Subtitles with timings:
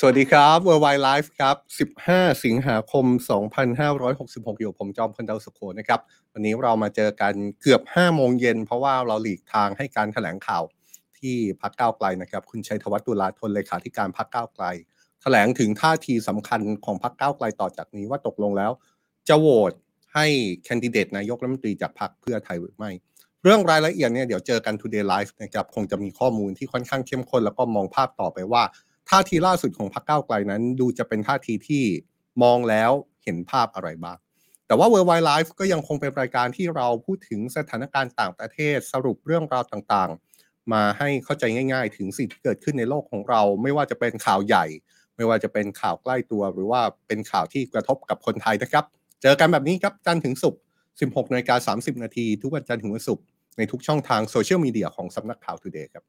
[0.00, 1.56] สวัสดีครับ Worldwide Life ครับ
[2.06, 3.04] 15 สิงหาคม
[3.82, 6.00] 2566 อยู่ผมจอมพลดาวสุโขนะครับ
[6.32, 10.62] วันนี้เรามาเจอกันเกือบ 5 โมงเย็น เพราะว่าเราหลีกทางให้การแถลงข่าว
[11.18, 14.64] ที่พักเก้าไกลนะครับ คุณชัยธวัฒน์ตุลาธนเลขาธิการพักเก้าไกล
[15.22, 18.72] แถลงถึงท่าทีสำคัญของพักเก้าไกลต่อจากนี้ว่าตกลงแล้ว
[19.28, 19.72] จะโหวต
[20.14, 20.26] ให้
[20.64, 22.90] แคนดิเดตนายกรัฐมนตรีจากพรรคเพื่อไทยหรือไม่
[23.42, 28.64] เรื่องรายละเอียดเนี่ยเดี๋ยวเจอกัน Today Live นะครับคงจะมีข้อมูลที่ค่อนข้างเข้มข้นแล้วก็มองภาพต่อไปว่า
[29.10, 31.84] ท่าทีล่าสุดของพรรคก้าวไกลนั้น ดูจะเป็นท่าทีที่
[32.42, 32.90] มองแล้ว
[33.24, 34.18] เห็นภาพอะไรบ้าง
[34.66, 44.64] แต่ว่า World Wide Life ก็ยังคงเป็นรายการที่เราพูดถึงสถานการณ์ต่างประเทศสรุปเรื่องราวต่างๆ มาให้เข้าใจง่าย ๆ ถึงสิ่งที่เกิดขึ้นในโลกของเรา ไม่ว่าจะเป็นข่าวใหญ่
[45.16, 48.84] ไม่ว่าจะเป็นข่าวใกล้ตัว หรือว่าเป็นข่าวที่กระทบกับคนไทยนะครับ
[49.22, 50.60] เจอกันแบบนี้ครับจันทร์ถึงศุกร์
[50.96, 53.24] 16นาฬิกา30 นาทีทุกวันจันทร์ถึงวันศุกร์
[53.56, 56.04] ในทุกช่องทางโซเชียลมีเดียของสำนักข่าว Today ครับ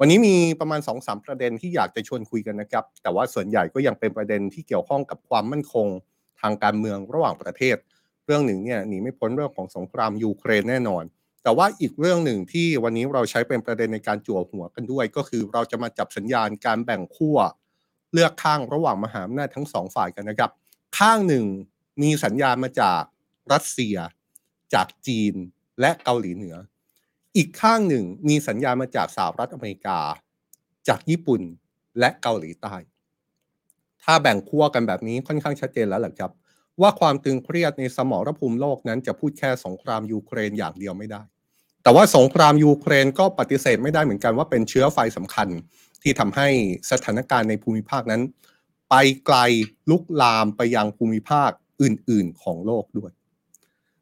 [0.00, 5.86] วันนี้มีประมาณ2-3ประเด็นที่อยากจะชวนคุยกันนะครับ แต่ว่าส่วนใหญ่ก็ยังเป็นประเด็นที่เกี่ยวข้องกับความมั่นคง
[6.40, 7.76] ทางการเมืองระหว่างประเทศ
[8.24, 11.04] เรื่องหนึ่งเนี่ยหนีไม่พ้นเรื่องของสงครามยูเครนแน่นอน
[11.42, 17.38] แต่ว่าอีกเรื่องหนึ่งที่วันนี้เราใช้เป็นประเด็นในการจั่วหัวกันด้วย ก็คือเราจะมาจับสัญญาณการแบ่งขั้ว
[18.12, 20.50] เลือกข้างระหว่างมหาอำนาจทั้งสองฝ่ายกันนะครับ
[20.98, 21.44] ข้างหนึ่ง
[22.02, 23.02] มีสัญญาณมาจาก
[23.52, 23.96] รัสเซีย
[24.74, 25.34] จากจีน
[25.80, 26.56] และเกาหลีเหนือ
[27.36, 29.98] อีกข้างหนึ่งมีสัญญาณมาจากสหรัฐอเมริกา
[30.88, 31.42] จากญี่ปุ่น
[31.98, 32.74] และเกาหลีใต้
[34.02, 36.32] ถ้าแบ่งขั้วกันแบบนี้ค่อนข้างชัดเจนแล้วแหละครับ
[36.80, 41.22] ว่าความตึงเครียดในสมรภูมิโลกนั้นจะพูดแค่สงครามยูเครนอย่างเดียวไม่ได้
[41.82, 45.48] แต่ว่าสงครามยูเครนก็ปฏิเสธไม่ได้เหมือนกันว่าเป็นเชื้อไฟสำคัญ
[46.02, 46.48] ที่ทำให้
[46.90, 48.22] สถานการณ์ในภูมิภาคนั้น
[48.90, 48.94] ไป
[49.26, 49.36] ไกล
[49.90, 51.50] ลุกลามไปยังภูมิภาค
[51.82, 53.10] อื่น ๆ ของโลกด้วย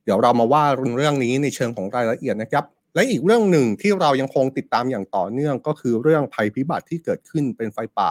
[0.05, 0.64] เดี๋ยวเรามาว่า
[0.96, 2.64] เรื่องนี้ในเชิงของรายละเอียดนะครับ
[2.95, 8.11] และอีกเรื่องหนึ่งที่เรายังคงติดตามอย่างต่อเนื่องก็คือเรื่องภัยพิบัติที่เกิดขึ้นเป็นไฟป่า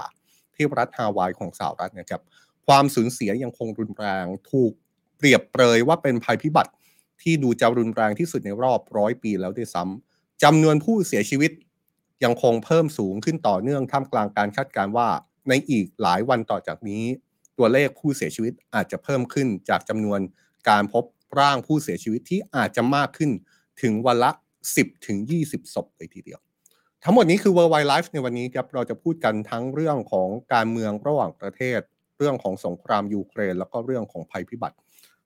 [0.56, 2.22] ที่รัฐฮาวายของสหรัฐนะครับ
[2.68, 4.72] ความสูญเสียยังคงรุนแรงถูก
[5.18, 6.72] เปรียบเปรยว่าเป็นภัยพิบัติ
[7.22, 11.52] ที่ดูจะรุนแรงที่สุดในรอบร้อยปีแล้วด้วยซ้ำจำนวนผู้เสียชีวิต
[12.24, 15.08] ยังคงเพิ่มสูงขึ้นต่อเนื่องท่ามกลางการคาดการณ์ว่า
[15.50, 17.03] ในอีกหลายวันต่อจากนี้
[17.58, 20.20] ตัวเลขผู้เสียชีวิตอาจจะเพิ่มขึ้นจากจำนวน
[20.70, 21.03] การพบ
[21.40, 23.31] ร่างผู้เสียชีวิตที่อาจจะมากขึ้น
[23.81, 24.31] ถึงวันละ
[24.75, 26.39] 10ถึง20 ศพเลยทีเดียว
[27.03, 31.79] ทั้งหมดนี้คือ World Wide Life ในวันนี้ครับเราจะพูดกันทั้งเรื่องของการเมืองระหว่างประเทศ
[32.17, 34.75] เรื่องของสงครามยูเครน แล้วก็เรื่องของภัยพิบัติ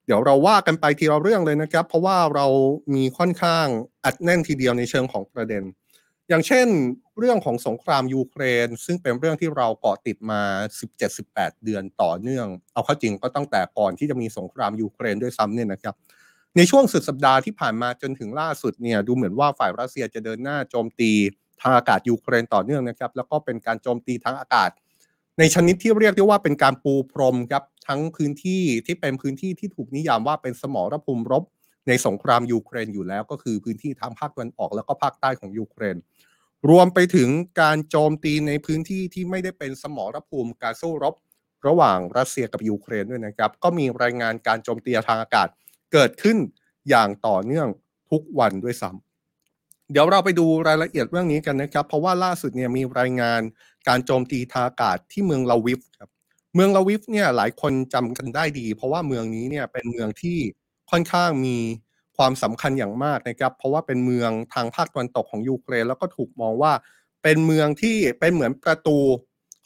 [0.06, 2.48] เดี๋ยวเราว่ากันไปทีละเรื่องเลยนะครับ เพราะว่าเรา
[2.96, 3.68] มีค่อนข้าง
[4.06, 5.64] อัดแน่นทีเดียวในเชิงของประเด็น
[6.30, 6.68] อย่างเช่น
[7.20, 10.42] เรื่องของสงครามยูเครน ซึ่งเป็นเรื่องที่เราเกาะติดมา
[11.00, 15.96] 17-18 เดือนต่อเนื่อง เอาเข้าจริงก็ตั้งแต่ก่อนที่จะมีสงครามยูเครนด้วยซ้ำเนี่ยนะครับ
[16.58, 21.12] ในช่วงสุดสัปดาห์ที่ผ่านมาจนถึงล่าสุดเนี่ยดูเหมือนว่าฝ่ายรัสเซียจะเดินหน้าโจมตี
[21.62, 24.70] ทางอากาศยูเครนต่อเนื่องนะครับ แล้วก็เป็นการโจมตีทางอากาศ
[25.40, 31.44] ในชนิดที่เรียกได้ว่าเป็นการปูพรมครับทั้งพื้นที่ที่เป็นพื้นที่ที่ถูกนิยามว่าเป็นสมรภูมิรบ
[31.88, 35.98] ในสงครามยูเครนอยู่แล้ว ก็คือพื้นที่ทางภาคตะวันออกแล้วก็ภาคใต้ของยูเครน
[36.70, 37.30] รวมไปถึง
[37.62, 41.14] การโจมตีในพื้นที่ที่ไม่ได้เป็นสมรภูมิการสู้รบ
[41.68, 45.48] ระหว่างรัสเซียกับยูเครนด้วยนะครับ ก็มีรายงานการโจมตีทางอากาศ
[45.96, 46.38] เกิดขึ้น
[46.90, 47.68] อย่างต่อเนื่อง
[48.12, 53.42] ทุกวันด้วยซ้ำเดี๋ยวเราไปดูรายละเอียดเรื่องนี้กันนะครับ เพราะว่าล่าสุดเนี่ยมีรายงาน
[53.88, 56.10] การโจมตีทางอากาศที่เมืองลาวิฟครับ
[56.56, 60.38] เมืองลาวิฟเนี่ยหลายคนจำกันได้ดี เพราะว่าเมืองนี้เนี่ยเป็นเมืองที่
[60.92, 61.58] ค่อนข้างมี
[62.18, 66.74] ความสำคัญอย่างมากนะครับ เพราะว่าเป็นเมืองทางภาคตะวันตกของยูเครน แล้วก็ถูกมองว่า
[67.24, 68.98] เป็นเมืองที่เป็นเหมือนประตู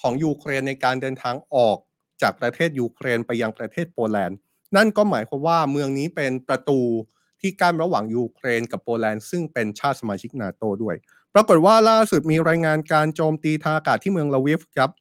[0.02, 1.78] ของยูเครนในการเดินทางออก
[2.22, 4.38] จากประเทศยูเครนไปยังประเทศโปแลนด์
[4.76, 6.80] นั่นก็หมายความว่าเมืองนี้เป็นประตู
[7.42, 10.96] ที่กั้นระหว่างยูเครนกับโปแลนด์ซึ่งเป็นชาติสมาชิกนาโตด้วย
[11.34, 14.92] ปรากฏว่าล่าสุดมีรายงานการโจมตีทางอากาศที่เมืองลาวิฟครับ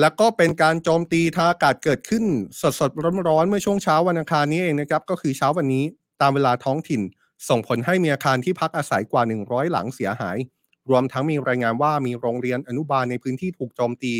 [0.00, 2.24] แล้วก็เป็นการโจมตีทางอากาศเกิดขึ้น
[2.60, 2.90] สดสด
[3.28, 5.84] ร้อนๆเมื่อช่วงเช้าวันอังคารนี้เองนะครับ ก็คือเช้าวันนี้
[6.20, 7.02] ตามเวลาท้องถิ่น
[7.48, 10.36] ส่งผลให้มีอาคารที่พักอาศัยกว่า 100 หลังเสียหาย
[10.90, 14.14] รวมทั้งมีรายงานว่ามีโรงเรียนอนุบาลในพื้นที่ถูกโจมตี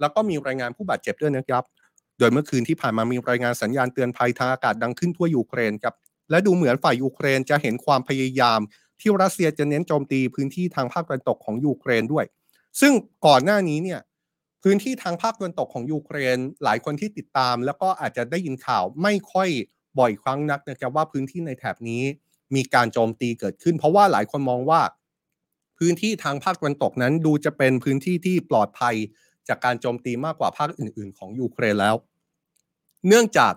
[0.00, 5.94] แล้วก็มีรายงานผู้บาดเจ็บด้วยนะครับโดยเมื่อคืนที่ผ่านมามีรายงานสัญญาณเตือนภัยทางอากาศดังขึ้นทั่วยูเครนครับ
[6.30, 8.60] และดูเหมือนฝ่ายยูเครนจะเห็นความพยายาม
[9.00, 12.24] ที่รัสเซียจะเน้นโจมตีพื้นที่ทางภาคตะวันตกของยูเครนด้วย
[12.80, 12.92] ซึ่ง
[13.26, 14.00] ก่อนหน้านี้เนี่ย
[14.62, 19.48] พื้นที่ทางภาคตะวันตกของยูเครน หลายคนที่ติดตาม แล้วก็อาจจะได้ยินข่าวไม่ค่อย
[19.98, 22.02] บ่อยครั้งนักนะครับว่าพื้นที่ในแถบนี้
[22.54, 24.80] มีการโจมตีเกิดขึ้น เพราะว่าหลายคนมองว่า
[25.78, 28.94] พื้นที่ทางภาคตะวันตกนั้นดูจะเป็นพื้นที่ที่ปลอดภัย
[29.48, 31.94] จากการโจมตีมากกว่าภาคอื่น ๆ ของยูเครนแล้ว
[33.08, 33.54] เนื่องจาก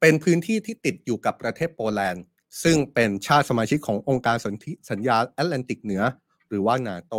[0.00, 2.24] เป็นพื้นที่ที่ติดอยู่กับประเทศโปแลนด์
[2.62, 6.02] ซึ่งเป็นชาติสมาชิกขององค์การสนธิสัญญาแอตแลนติกเหนือ
[6.48, 7.14] หรือว่านาโต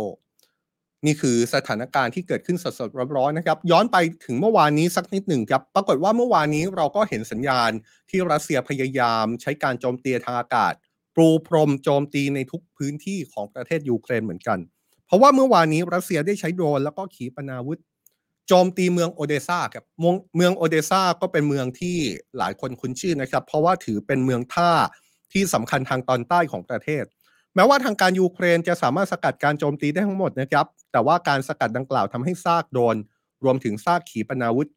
[1.06, 7.70] นี่คือสถานการณ์ที่เกิดขึ้นสดๆร้อนๆนะครับ ย้อนไปถึงเมื่อวานนี้สักนิดหนึ่งครับ ปรากฏว่าเมื่อวานนี้เราก็เห็นสัญญาณ
[8.10, 10.72] ที่รัสเซียพยายามใช้การโจมตีทางอากาศ
[11.16, 14.58] ปูพรมโจมตีในทุกพื้นที่ของประเทศยูเครนเหมือนกัน
[15.06, 17.80] เพราะว่าเมื่อวานนี้รัสเซียได้ใช้โดรนแล้วก็ขีปนาวุธ
[18.48, 21.96] โจมตีเมืองโอเดซ่าครับเมืองโอเดซ่าก็เป็นเมืองที่
[22.38, 24.70] หลายคนคุ้นชื่อนะครับ เพราะว่าถือเป็นเมืองท่า
[25.32, 27.04] ที่สำคัญทางตอนใต้ของประเทศ
[27.54, 32.96] แม้ว่าทางการยูเครนจะสามารถสกัดการโจมตีได้ทั้งหมดนะครับ แต่ว่าการสกัดดังกล่าวทำให้ซากโดน
[33.44, 34.68] รวมถึงซากขีปนาวุธ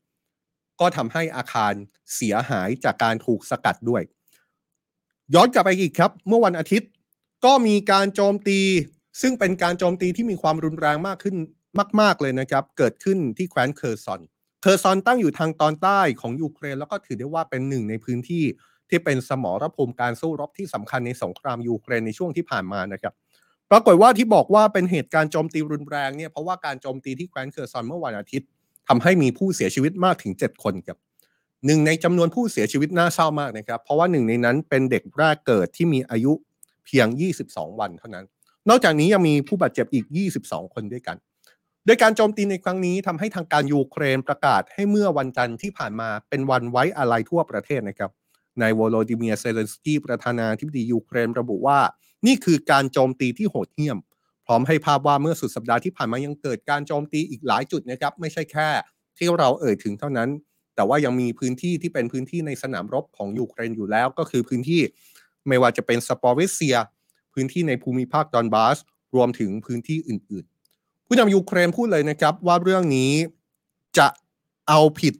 [0.79, 1.73] ก็ทำให้อาคาร
[2.15, 4.01] เสียหายจากการถูกสกัดด้วย
[5.33, 6.89] ย้อนกลับไปอีกครับ เมื่อวันอาทิตย์
[7.45, 8.59] ก็มีการโจมตี
[9.21, 11.35] ซึ่งเป็นการโจมตีที่มีความรุนแรงมากขึ้น
[12.01, 14.21] มาก ๆ เลยนะครับ เกิดขึ้นที่แคว้นเคอร์ซอน
[14.61, 18.45] เคอร์ซอนตั้งอยู่ทางตอนใต้ของยูเครน แล้วก็ถือได้ว่าเป็นหนึ่งในพื้นที่
[18.89, 23.13] ที่เป็นสมรภูมิการสู้รบที่สำคัญในสงครามยูเครนในช่วงที่ผ่านมานะครับ
[23.71, 28.47] ปรากฏว่าที่บอกว่าเป็นเหตุการณ์โจมตีรุนแรงเนี่ยเพราะว่าการโจมตีที่แคว้นเคอร์ซอนเมื่อวันอาทิตย์
[28.87, 30.97] ทำให้มีผู้เสียชีวิตมากถึง 7 คนครับ
[31.65, 36.33] หนึ่งในจำนวนผู้เสียชีวิตน่าเศร้ามากนะครับ เพราะว่าหนึ่งในนั้นเป็นเด็กแรกเกิดที่มีอายุ
[36.85, 37.07] เพียง
[37.43, 38.25] 22 วันเท่านั้น
[38.69, 40.05] นอกจากนี้ยังมีผู้บาดเจ็บอีก
[40.39, 41.17] 22 คนด้วยกัน
[41.87, 48.11] โดยการโจมตีในครั้งนี้ทำให้ทางการยูเครนประกาศให้เมื่อวันจันทร์ที่ผ่านมาเป็นวันไว้อาลัยทั่วประเทศนะครับ
[48.61, 51.79] นายโวโลดีมีร์ เซเลนสกีประธานาธิบดียูเครนระบุว่า
[52.27, 53.97] นี่คือการโจมตีที่โหดเหี้ยม
[54.45, 58.69] พร้อมให้ภาพว่าเมื่อสุดสัปดาห์ที่ผ่านมายังเกิดการโจมตีอีกหลายจุดนะครับไม่ใช่แค่
[59.17, 60.29] ที่เราเอ่ยถึงเท่านั้น
[60.75, 64.81] แต่ว่ายังมีพื้นที่ที่เป็นพื้นที่ในสนามรบของยูเครนอยู่แล้ว ก็คือพื้นที่
[65.47, 66.75] ไม่ว่าจะเป็นซาปอริซเซีย
[67.33, 68.77] พื้นที่ในภูมิภาคดอนบาส
[69.15, 70.56] รวมถึงพื้นที่อื่นๆ
[71.07, 73.11] ผู้นำยูเครนพูดเลยนะครับว่าเรื่องนี้
[73.97, 74.07] จะ
[74.67, 75.13] เอาผิด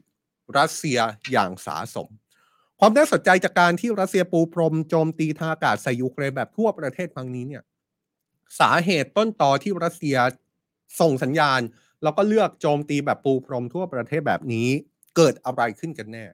[0.58, 0.98] รัสเซีย
[1.32, 2.08] อย่างสาสม
[2.80, 7.62] ความน่าสนใจจากการที่รัสเซียปูพรมโจมตีทางอากาศใส่ยูเครนแบบทั่วประเทศครั้งนี้เนี่ย
[8.60, 10.16] สาเหตุต้นตอที่รัสเซีย
[11.00, 11.60] ส่งสัญญาณ
[12.02, 14.68] แล้วก็เลือกโจมตีแบบปูพรมทั่วประเทศแบบนี้
[15.16, 16.24] เกิดอะไรขึ้นกันแน่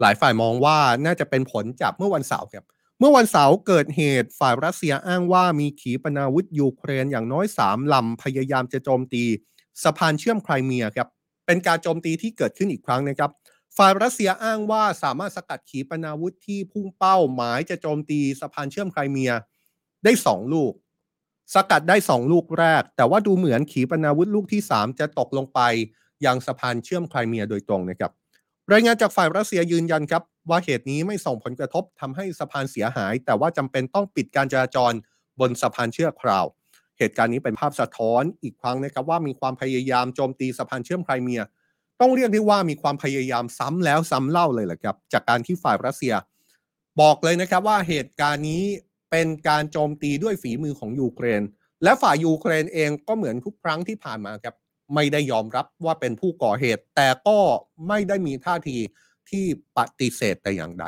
[0.00, 2.64] หลายฝ่ายมองว่าน่าจะเป็นผลจากเมื่อวันเสาร์ครับ
[3.02, 9.24] เมื่อวันเสาร์เกิดเหตุฝ่ายรัสเซียอ้างว่ามีขีปนาวุธยูเครนอย่างน้อยสามลำ พยายามจะโจมตี
[9.82, 11.08] สะพานเชื่อมไครเมียครับ
[11.46, 13.30] เป็นการโจมตีที่เกิดขึ้นอีกครั้งนะครับ
[13.76, 19.32] ฝ่ายรัสเซียอ้างว่าสามารถสกัดขีปนาวุธที่พุ่งเป้าหมายจะโจมตีสะพานเชื่อมไครเมีย
[20.04, 20.72] ได้สองลูก
[21.54, 25.60] สกัดได้สองลูกแรก แต่ว่าดูเหมือนขีปนาวุธลูกที่สามจะตกลงไป
[26.26, 28.12] ยังสะพานเชื่อมไครเมียโดยตรงนะครับ
[28.70, 34.92] รายงานจากฝ่ายรัสเซียยืนยันครับว่าเหตุนี้ไม่ส่งผลกระทบทำให้สะพานเสียหาย แต่ว่าจำเป็นต้องปิดการจราจร
[35.40, 36.46] บนสะพานเชื่อมคราว
[36.98, 41.42] เหตุการณ์นี้เป็นภาพสะท้อนอีกครั้งนะครับว่ามีความพยายามโจมตีสะพานเชื่อมไครเมีย
[42.00, 46.14] ต้องเรียกได้ว่ามีความพยายามซ้ำแล้วซ้ำเล่าเลยแหละครับจากการที่ฝ่ายรัสเซีย
[47.00, 48.64] บอกเลยนะครับว่าเหตุการณ์นี้
[49.10, 51.42] เป็นการโจมตีด้วยฝีมือของยูเครน
[51.82, 54.54] และฝ่ายยูเครนเองก็เหมือนทุกครั้งที่ผ่านมาครับ
[54.94, 57.38] ไม่ได้ยอมรับว่าเป็นผู้ก่อเหตุ แต่ก็
[57.88, 58.76] ไม่ได้มีท่าที
[59.30, 59.44] ที่
[59.76, 60.84] ปฏิเสธแต่อย่างใด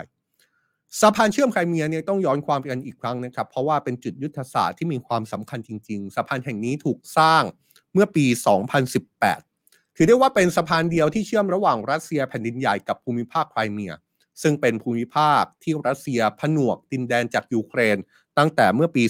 [1.00, 7.42] สะพานเชื่อมไครเมียเนี่ยต้องย้อนความไปกันอีกครั้งนะครับ เพราะว่าเป็นจุดยุทธศาสตร์ที่มีความสำคัญจริง ๆ สะพานแห่งนี้ถูกสร้าง
[7.92, 8.26] เมื่อปี
[9.10, 13.92] 2018 ถือได้ว่าเป็นสะพานเดียวที่เชื่อมระหว่างรัสเซียแผ่นดินใหญ่กับภูมิภาคไครเมีย
[14.42, 17.96] ซึ่งเป็นภูมิภาคที่รัสเซียผนวกดินแดนจากยูเครน
[18.38, 19.04] ตั้งแต่เมื่อปี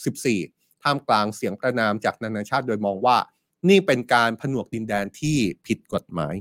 [0.00, 3.16] 2014ท่ามกลางเสียงประนามจากนานาชาติโดยมองว่า
[3.68, 5.36] นี่เป็นการผนวกดินแดนที่
[5.66, 6.34] ผิดกฎหมาย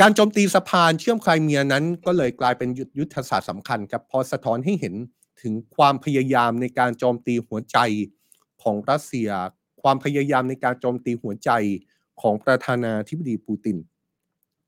[0.00, 4.94] การโจมตีสะพานเชื่อมไครเมียนั้น ก็เลยกลายเป็นยุทธศาสตร์สำคัญครับพอสะท้อนให้เห็น
[5.42, 7.78] ถึงความพยายามในการโจมตีหัวใจ
[8.62, 9.28] ของรัสเซีย
[9.82, 11.50] ความพยายามในการโจมตีหัวใจ
[12.20, 13.76] ของประธานาธิบดีปูติน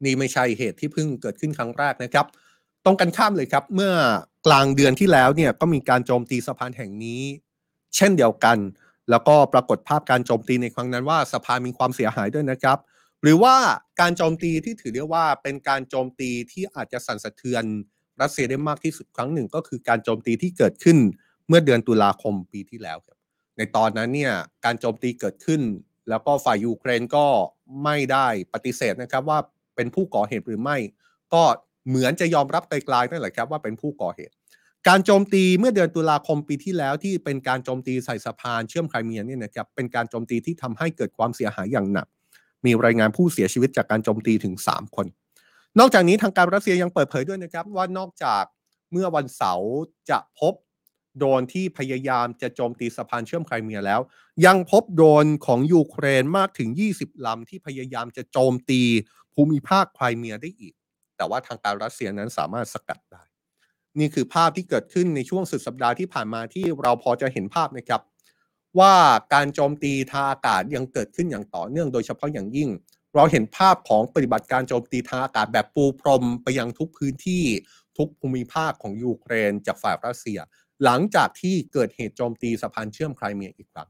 [0.04, 2.26] นี่ไม่ใช่เหตุที่เพิ่งเกิดขึ้นครั้งแรกนะครับ
[2.84, 3.92] ตรงกันข้ามเลยครับ เมื่อ
[4.46, 7.22] กลางเดือนที่แล้วเนี่ยก็มีการโจมตีสะพานแห่งนี้
[7.96, 8.58] เช่นเดียวกัน
[9.10, 12.78] แล้วก็ปรากฏภาพการโจมตีในครั้งนั้นว่าสะพามีความเสียหายด้วยนะครับ
[13.22, 13.56] หรือว่า
[14.00, 17.64] การโจมตีที่ถือได้ว่าเป็นการโจมตีที่อาจจะสั่นสะเทือน
[18.20, 20.98] รัสเซียได้มากที่สุดครั้งหนึ่ง ก็คือการโจมตีที่เกิดขึ้น
[21.48, 23.16] เมื่อเดือนตุลาคมปีที่แล้วครับ
[23.56, 25.60] ในตอนนั้นเนี่ยการโจมตีเกิดขึ้น
[26.08, 27.26] แล้วก็ฝ่ายยูเครนก็
[27.84, 29.38] ไม่ได้ปฏิเสธนะครับว่า
[29.76, 30.76] เป็นผู้ก่อเหตุหรือไม่
[31.34, 31.42] ก็
[31.88, 34.34] เหมือนจะยอมรับไกลๆนั่นแหละครับว่าเป็นผู้ก่อเหตุ
[34.88, 42.06] การโจมตีเมื่อเดือนตุลาคมปีที่แล้วที่เป็นการโจมตีใส่สะพานเชื่อมไครเมียเนี่ยนะครับเป็นการโจมตีที่ทำให้เกิดความเสียหายอย่างหนัก
[42.64, 45.06] มีรายงานผู้เสียชีวิตจากการโจมตีถึง 3 คน
[45.78, 48.44] นอกจากนี้ทางการรัสเซียยังเปิดเผยด้วยนะครับว่านอกจาก
[48.92, 49.72] เมื่อวันเสาร์
[50.10, 50.54] จะพบ
[51.18, 54.00] โดรนที่พยายามจะโจมตีสะพานเชื่อมไครเมียแล้ว
[54.46, 58.80] ยังพบโดรนของยูเครนมากถึง 20 ลำที่พยายามจะโจมตี
[59.34, 60.74] ภูมิภาคไครเมียได้อีก
[61.16, 63.22] แต่ว่าทางการรัสเซียนั้นสามารถสกัดได้
[63.98, 68.02] นี่คือภาพที่เกิดขึ้นในช่วงสุดสัปดาห์ที่ผ่านมาที่เราพอจะเห็นภาพนะครับ
[68.78, 68.94] ว่า
[69.34, 72.70] การโจมตีทางอากาศยังเกิดขึ้นอย่างต่อเนื่องโดยเฉพาะอย่างยิ่ง
[73.14, 77.44] เราเห็นภาพของปฏิบัติการโจมตีทางอากาศแบบปูพรมไปยังทุกพื้นที่
[77.98, 80.38] ทุกภูมิภาคของยูเครนจากฝ่ายรัสเซีย
[80.84, 83.88] หลังจากที่เกิดเหตุโจมตีสะพานเชื่อมไครเมียอีกครั้ง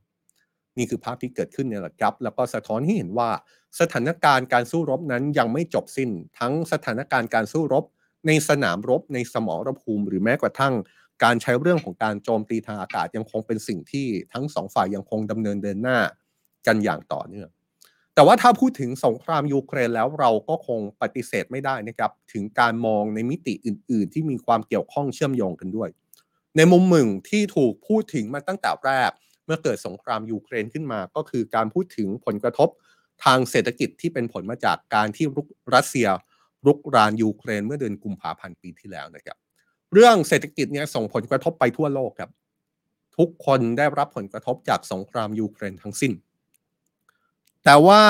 [0.78, 3.30] นี่คือภาพที่เกิดขึ้นเนี่ยแหละครับ แล้วก็สะท้อนให้เห็นว่า
[3.80, 7.84] สถานการณ์การสู้รบนั้นยังไม่จบสิ้น ทั้งสถานการณ์การสู้รบ
[8.26, 10.74] ในสนามรบในสมรภูมิหรือแม้กระทั่ง
[11.24, 15.98] การใช้เรื่องของการโจมตีทางอากาศยังคงเป็นสิ่งที่ทั้งสองฝ่ายยังคงดำเนินเดินหน้า
[16.66, 17.48] กันอย่างต่อเนื่อง
[18.14, 25.88] แต่ว่าถ้าพูดถึงสงครามยูเครนแล้วเราก็คงปฏิเสธไม่ได้นะครับ ถึงการมองในมิติอื่น ๆ ที่มีความเกี่ยวข้องเชื่อมโยงกันด้วย
[26.56, 29.10] ในมุมหนึ่งที่ถูกพูดถึงมาตั้งแต่แรก
[29.44, 32.68] เมื่อเกิดสงครามยูเครนขึ้นมา ก็คือการพูดถึงผลกระทบ
[33.24, 35.26] ทางเศรษฐกิจที่เป็นผลมาจากการที่
[35.74, 36.08] รัสเซีย
[36.66, 39.36] รุกรานยูเครนเมื่อเดือนกุมภาพันธ์ปีที่แล้วนะครับ
[39.92, 42.30] เรื่องเศรษฐกิจเนี่ยส่งผลกระทบไปทั่วโลกครับ
[43.18, 46.12] ทุกคนได้รับผลกระทบจากสงครามยูเครนทั้งสิ้น
[47.64, 48.02] แต่ว่า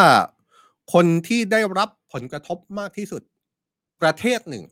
[0.93, 3.23] คนที่ได้รับผลกระทบมากที่สุด
[4.03, 4.65] ประเทศหนึ่ง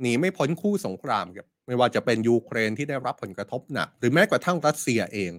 [0.00, 5.32] หนีไม่พ้นคู่สงครามครับไม่ว่าจะเป็นยูเครนที่ได้รับผลกระทบหนัก หรือแม้กระทั่งรัสเซียเอง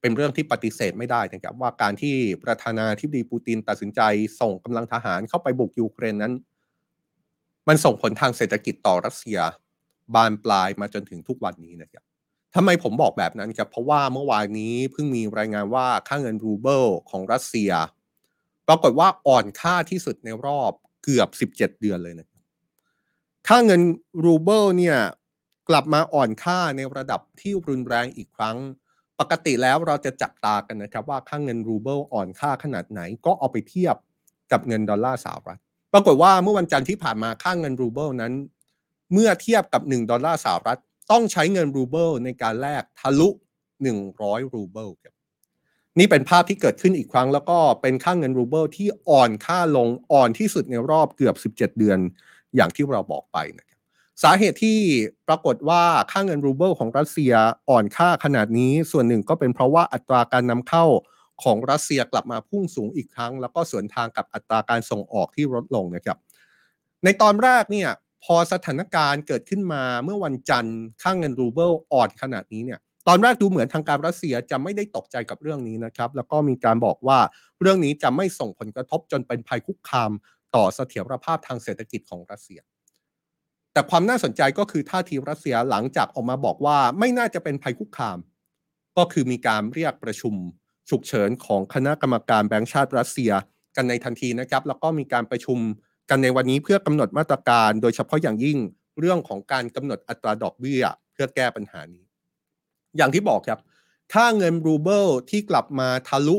[0.00, 2.14] เป็นเรื่องที่ปฏิเสธไม่ได้นะครับว่าการที่
[2.44, 4.00] ประธานาธิบดีปูตินตัดสินใจ
[4.40, 6.32] ส่งกำลังทหารเข้าไปบุกยูเครนนั้น
[7.68, 9.38] มันส่งผลทางเศรษฐกิจต่อรัสเซีย
[10.14, 12.04] บานปลายมาจนถึงทุกวันนี้นะครับ
[12.54, 17.70] ทำไมผมบอกแบบนั้นครับเพราะว่าเมื่อวานนี้เพิ่งมีรายงานว่าค่าเงินรูเบิลของรัสเซีย
[18.68, 20.72] ปรากฏว่าอ่อนค่าที่สุดในรอบ
[21.04, 22.28] เกือบ 17 เดือนเลยนะ
[23.48, 23.80] ค่าเงิน
[24.24, 24.98] รูเบิลเนี่ย
[25.68, 28.56] กลับมาอ่อนค่าในระดับที่รุนแรงอีกครั้ง
[29.20, 33.96] ปกติแล้วเราจะจับตากันนะครับว่าค่าเงินรูเบิลอ่อนค่าขนาดไหนก็เอาไปเทียบ
[34.52, 35.60] กับเงินดอลลาร์สหรัฐ
[35.94, 38.32] ปรากฏว่าเมื่อวันจันทร์ที่ผ่านมาค่าเงินรูเบิลนั้น
[39.12, 43.28] เมื่อเทียบกับ 1 ดอลลาร์สหรัฐ ต้องใช้เงินรูเบิลในการแลกทะลุ
[43.92, 45.14] 100 รูเบิลครับ
[45.98, 51.98] นี่เป็นภาพที่เกิดขึ้นอีกครั้ง แล้วก็เป็นค่าเงินรูเบิลที่อ่อนค่าลงอ่อนที่สุดในรอบเกือบ 17 เดือน
[52.56, 53.78] อย่างที่เราบอกไปนะครับ
[54.22, 54.78] สาเหตุที่
[55.28, 55.82] ปรากฏว่า
[56.12, 57.32] ค่าเงินรูเบิลของรัสเซีย
[57.70, 60.84] อ่อนค่าขนาดนี้ส่วนหนึ่งก็เป็นเพราะว่าอัตราการนำเข้า
[61.42, 66.18] ของรัสเซียกลับมาพุ่งสูงอีกครั้ง แล้วก็สวนทางกับอัตราการส่งออกที่ลดลงนะครับ
[67.04, 67.90] ในตอนแรกเนี่ย
[68.24, 77.18] พอสถานการณ์เกิดขึ้นมาเมื่อวันจันทร์ค่างเงินรูเบิลอ่อนขนาดนี้เนี่ยตอนแรกดูเหมือนทางการรัสเซียจะไม่ได้ตกใจกับเรื่องนี้นะครับ แล้วก็มีการบอกว่า
[77.60, 80.10] เรื่องนี้จะไม่ส่งผลกระทบจนเป็นภัยคุกคาม
[80.54, 82.60] ต่อเสถียรภาพทางเศรษฐกิจของรัสเซีย
[83.72, 88.18] แต่ความน่าสนใจก็คือท่าทีรัสเซียหลังจากออกมาบอกว่าไม่น่าจะเป็นภัยคุกคาม
[88.96, 90.34] ก็คือมีการเรียกประชุม
[90.90, 93.32] ฉุกเฉินของคณะกรรมการแบงก์ชาติรัสเซีย
[93.76, 95.58] กันในทันทีนะครับ แล้วก็มีการประชุม
[96.10, 98.58] กันในวันนี้เพื่อกำหนดมาตรการ โดยเฉพาะอย่างยิ่ง
[98.98, 102.04] เรื่องของการกำหนดอัตราดอกเบี้ย เพื่อแก้ปัญหานี้
[102.96, 103.60] อย่างที่บอกครับ
[104.12, 106.36] ถ้าเงินรูเบิลที่กลับมาทะลุ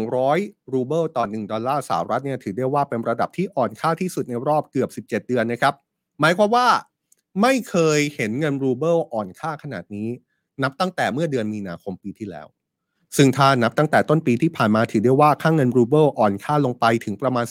[0.00, 5.74] 100 รูเบิลต่อ 1 ดอลลาร์สหรัฐเนี่ยถือได้ว่าเป็นระดับที่อ่อนค่าที่สุดในรอบเกือบ 17 เดือนนะครับ
[6.20, 6.66] หมายความว่า
[7.42, 10.08] ไม่เคยเห็นเงินรูเบิลอ่อนค่าขนาดนี้
[10.62, 12.46] นับตั้งแต่เมื่อเดือนมีนาคมปีที่แล้ว
[13.16, 17.46] ซึ่งถ้านับตั้งแต่ต้นปีที่ผ่านมาถือได้ว่าค่าเงินรูเบิลอ่อนค่าลงไปถึงประมาณ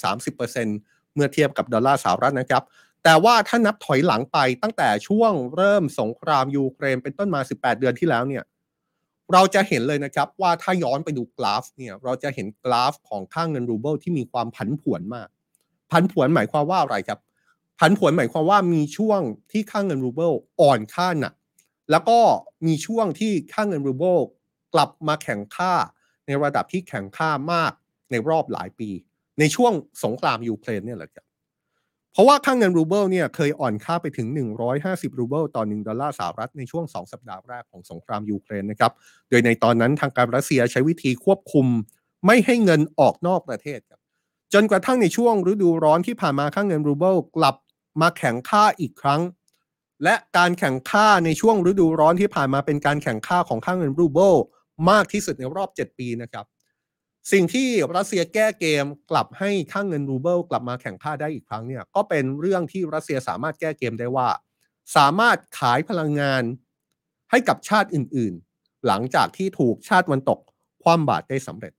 [0.56, 2.64] 30%เมื่อเทียบกับดอลลาร์สหรัฐนะครับ
[3.04, 8.44] แต่ว่าถ้านับถอยหลังไปตั้งแต่ช่วงเริ่มสงครามยูเครนเป็นต้นมา 18 เดือนที่แล้วเนี่ย
[9.34, 15.28] เราจะเห็นเลยนะครับว่าถ้าย้อนไปดูกราฟเนี่ยเราจะเห็นกราฟของค่าเงินรูเบิลที่มีความผันผวนมาก
[15.92, 17.20] ผันผวนหมายความว่าอะไรครับ
[17.80, 21.34] ผันผวนหมายความว่ามีช่วงที่ค่าเงินรูเบิลอ่อนค่าหนัก
[21.92, 22.20] แล้วก็
[22.66, 24.18] มีช่วงที่ค่าเงินรูเบิล
[24.74, 25.74] กลับมาแข็งค่า
[26.26, 27.72] ในระดับที่แข็งค่ามาก
[28.12, 28.90] ในรอบหลายปี
[29.40, 31.26] ในช่วงสงครามยูเครนเนี่ยแหละครับ
[32.12, 34.28] เพราะว่าค่าเงินรูเบิลเนี่ยเคยอ่อนค่าไปถึง
[34.74, 38.92] 150 รูเบิลต่อ 1 ดอลลาร์สหรัฐในช่วง 2 สัปดาห์แรกของสงครามยูเครนนะครับ
[39.30, 41.68] โดยในตอนนั้นทางการรัสเซียใช้วิธีควบคุม
[42.26, 44.00] ไม่ให้เงินออกนอกประเทศครับ
[44.54, 47.56] จนกระทั่งในช่วงฤดูร้อนที่ผ่านมาค่าเงินรูเบิลกลับ
[48.02, 49.22] มาแข็งค่าอีกครั้ง
[50.04, 54.34] และการแข็งค่าในช่วงฤดูร้อนที่ผ่านมาเป็นการแข็งค่าของค่าเงินรูเบิล
[54.90, 56.46] มากที่สุดในรอบ 7 ปีนะครับ
[57.32, 64.28] สิ่งที่รัสเซียแก้เกมกลับให้ค่าเงินรูเบิลกลับมาแข็งค่าได้อีกครั้งเนี่ยก็เป็นเรื่องที่รัสเซียสามารถแก้เกมได้ว่า
[64.96, 66.44] สามารถขายพลังงาน
[67.32, 70.40] ให้กับชาติอื่นๆ หลังจากที่ถูกชาติตะวันตก
[70.84, 71.74] คว่ำบาตรได้สำเร็จ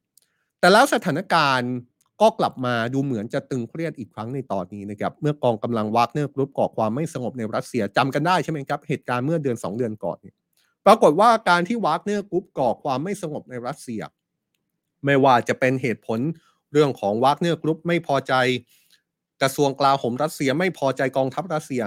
[0.61, 1.73] แต่แล้วสถานการณ์
[2.21, 10.19] ก็กลับมาดูเหมือนจะตึงเครียดอีกครั้งในตอนนี้นะครับเมื่อกองกำลังวากเนอร์กรุ๊ปก่อความไม่สงบในรัสเซียจำกันได้ใช่ไหมครับเหตุการณ์เมื่อเดือน 2 เดือนก่อน
[10.87, 14.03] ปรากฏว่าการที่วากเนอร์กรุ๊ปก่อความไม่สงบในรัสเซีย
[15.05, 16.21] ไม่ว่าจะเป็นเหตุผล
[16.73, 18.35] เรื่องของวากเนอร์กรุ๊ปไม่พอใจ
[19.43, 21.83] กระทรวงกลาโหมรัสเซียไม่พอใจกองทัพรัสเซีย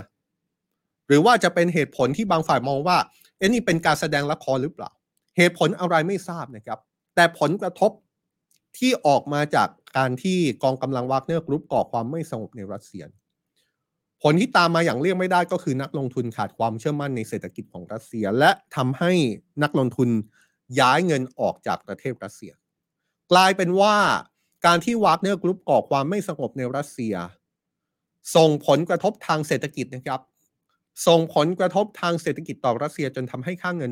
[1.07, 2.97] หรือว่าจะเป็นเหตุผลที่บางฝ่ายมองว่า
[3.37, 4.89] เอ๊ะนี่เป็นการแสดงละครหรือเปล่า
[5.37, 6.79] เหตุผลอะไรไม่ทราบนะครับ
[7.15, 7.91] แต่ผลกระทบ
[8.77, 13.03] ที่ออกมาจากการที่กองกำลังวากเนอร์กรุ๊ปก่อความไม่สงบในรัสเซีย
[14.23, 19.11] ผลที่ตามมาอย่างเลี่ยงไม่ได้ก็คือนักลงทุนขาดความเชื่อมั่นในเศรษฐกิจของรัสเซีย และทำให้
[19.63, 20.09] นักลงทุน
[20.79, 22.51] ย้ายเงินออกจากประเทศรัสเซีย
[23.31, 23.95] กลายเป็นว่า
[24.65, 27.15] การที่วากเนอร์กรุ๊ปก่อความไม่สงบในรัสเซีย
[28.35, 30.21] ส่งผลกระทบทางเศรษฐกิจนะครับ
[31.07, 33.91] ส่งผลกระทบทางเศรษฐกิจต่อรัสเซียจนทำให้ค่าเงิน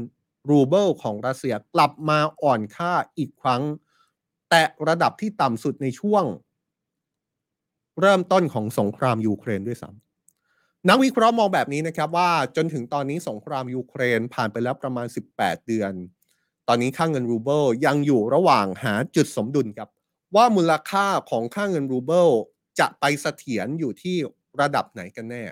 [0.49, 3.61] รูเบิลของรัสเซียกลับมาอ่อนค่าอีกครั้ง
[4.49, 6.23] แตะระดับที่ต่ำสุดในช่วง
[8.01, 10.04] เริ่มต้นของสงครามยูเครนด้วยซ้ำ
[10.89, 15.93] นักวิเคราะห์มองแบบนี้นะครับว่าจนถึงตอนนี้สงครามยูเครนผ่านไปแล้วประมาณ 18 เดือน
[16.67, 19.89] ตอนนี้ค่าเงินรูเบิลยังอยู่ระหว่างหาจุดสมดุลครับ
[20.35, 22.29] ว่ามูลค่าของค่าเงินรูเบิล
[22.79, 24.17] จะไปเสถียรอยู่ที่
[24.61, 25.43] ระดับไหนกันแน่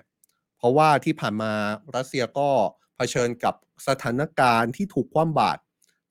[0.57, 1.51] เพราะว่าที่ผ่านมา
[1.95, 2.49] รัสเซียก็
[2.95, 3.55] เผชิญกับ
[3.87, 5.61] สถานการณ์ที่ถูกคว่ำบาตร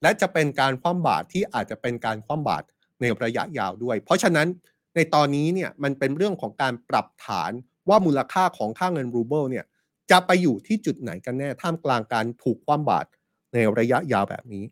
[0.02, 2.64] และจะเป็นการคว่ำบาตรที่อาจจะเป็นการคว่ำบาตร
[3.00, 4.49] ในระยะยาวด้วย เพราะฉะนั้น
[4.95, 7.52] ในตอนนี้เนี่ยมันเป็นเรื่องของการปรับฐาน
[7.89, 9.65] ว่ามูลค่าของค่าเงินรูเบิลเนี่ย
[10.11, 13.09] จะไปอยู่ที่จุดไหนกันแน่ท่ามกลางการถูกคว่ำบาตร
[13.53, 14.65] ในระยะยาวแบบนี้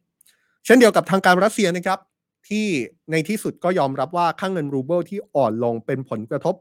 [0.65, 2.01] เช่นเดียวกับทางการรัสเซียนะครับ
[2.49, 2.67] ที่
[3.11, 6.55] ในที่สุดก็ยอมรับว่าค่าเงินรูเบิลที่อ่อนลงเป็นผลกระทบ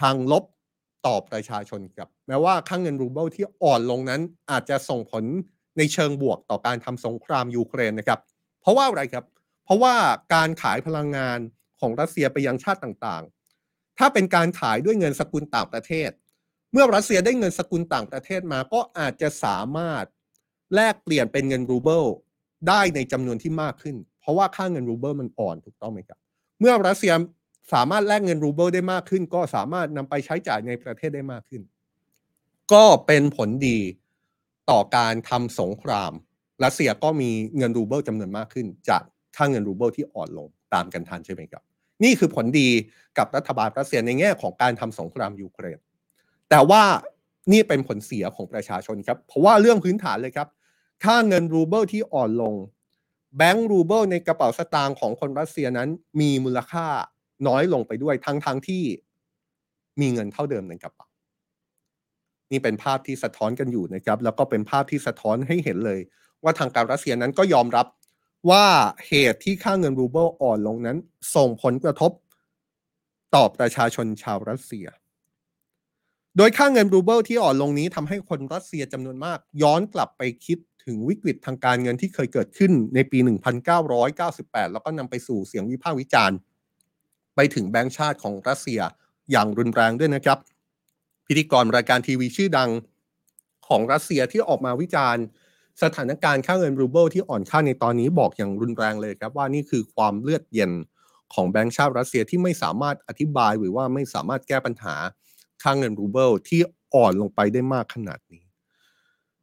[0.00, 0.44] ทางลบ
[1.06, 5.24] ต่อประชาชนครับแม้ว่าค่าเงินรูเบิลที่อ่อนลงนั้นอาจจะส่งผล
[5.78, 8.20] ในเชิงบวกต่อการทำสงครามยูเครนนะครับ
[8.60, 9.24] เพราะว่าอะไรครับ
[9.64, 9.94] เพราะว่า
[10.34, 11.38] การขายพลังงาน
[11.80, 13.22] ของรัสเซียไปยังชาติต่าง
[13.98, 16.10] ถ้าเป็นการขายด้วยเงินสกุลต่างประเทศ
[16.72, 20.04] เมื่อรัสเซียได้เงินสกุลต่างประเทศมาก็อาจจะสามารถ
[20.74, 22.04] แลกเปลี่ยนเป็นเงินรูเบิล
[22.68, 26.18] ได้ในจำนวนที่มากขึ้น เพราะว่าค่าเงินรูเบิลมันอ่อนถูกต้องไหมครับ
[26.60, 27.12] เมื่อรัสเซีย
[27.72, 31.62] สามารถแลกเงินรูเบิลได้มากขึ้น ก็สามารถนำไปใช้จ่ายในประเทศได้มากขึ้น
[32.72, 33.78] ก็เป็นผลดี
[34.70, 36.12] ต่อการทำสงคราม
[36.64, 39.02] รัสเซียก็มีเงินรูเบิลจำนวนมากขึ้น จาก
[39.36, 41.62] ค่าเงินรูเบิลที่อ่อนลงตามกันทันใช่ไหมครับ
[42.04, 42.68] นี่คือผลดี
[43.18, 45.78] กับรัฐบาลรัสเซียในแง่ของการทำสงครามยูเครน
[46.50, 46.82] แต่ว่า
[47.52, 50.48] นี่เป็นผลเสียของประชาชนครับ เพราะว่าเรื่องพื้นฐานเลยครับ
[51.04, 52.54] ค่าเงินรูเบิลที่อ่อนลง
[53.36, 55.88] แบงก์รูเบิลในกระเป๋าสตางค์ของคนรัสเซียนั้น
[56.20, 56.86] มีมูลค่า
[57.48, 58.84] น้อยลงไปด้วยทั้งๆ ที่
[60.00, 61.06] มีเงินเท่าเดิมในกระเป๋า
[62.52, 66.00] นี่เป็นภาพที่สะท้อนกันอยู่นะครับ แล้วก็เป็นภาพที่สะท้อนให้เห็นเลย
[66.44, 67.86] ว่าทางการรัสเซียนั้นก็ยอมรับ
[68.50, 68.66] ว่า
[69.06, 70.98] เหตุที่ค่าเงินรูเบิลอ่อนลงนั้น
[71.34, 72.12] ส่งผลกระทบ
[73.34, 74.86] ต่อประชาชนชาวรัสเซีย
[76.36, 83.18] โดยค่าเงินรูเบิลที่อ่อนลงนี้ทำให้คนรัสเซียจำนวนมาก ย้อนกลับไปคิดถึงวิกฤตทางการเงินที่เคยเกิดขึ้นในปี
[83.96, 86.36] 1998 แล้วก็นำไปสู่เสียงวิพากษ์วิจารณ์
[87.36, 88.80] ไปถึงแบงก์ชาติของรัสเซีย
[89.30, 90.38] อย่างรุนแรงด้วยนะครับ
[91.26, 92.70] พิธีกรรายการทีวีชื่อดัง
[93.68, 95.24] ของรัสเซียที่ออกมาวิจารณ์
[95.82, 100.72] สถานการณ์ค่าเงินรูเบิลที่อ่อนค่าในตอนนี้บอกอย่างรุนแรงเลยครับว่านี่คือความเลือดเย็น
[101.34, 104.94] ของแบงก์ชาติรัสเซียที่ไม่สามารถอธิบายหรือว่าไม่สามารถแก้ปัญหา
[105.62, 106.60] ค่าเงินรูเบิลที่
[106.94, 108.44] อ่อนลงไปได้มากขนาดนี้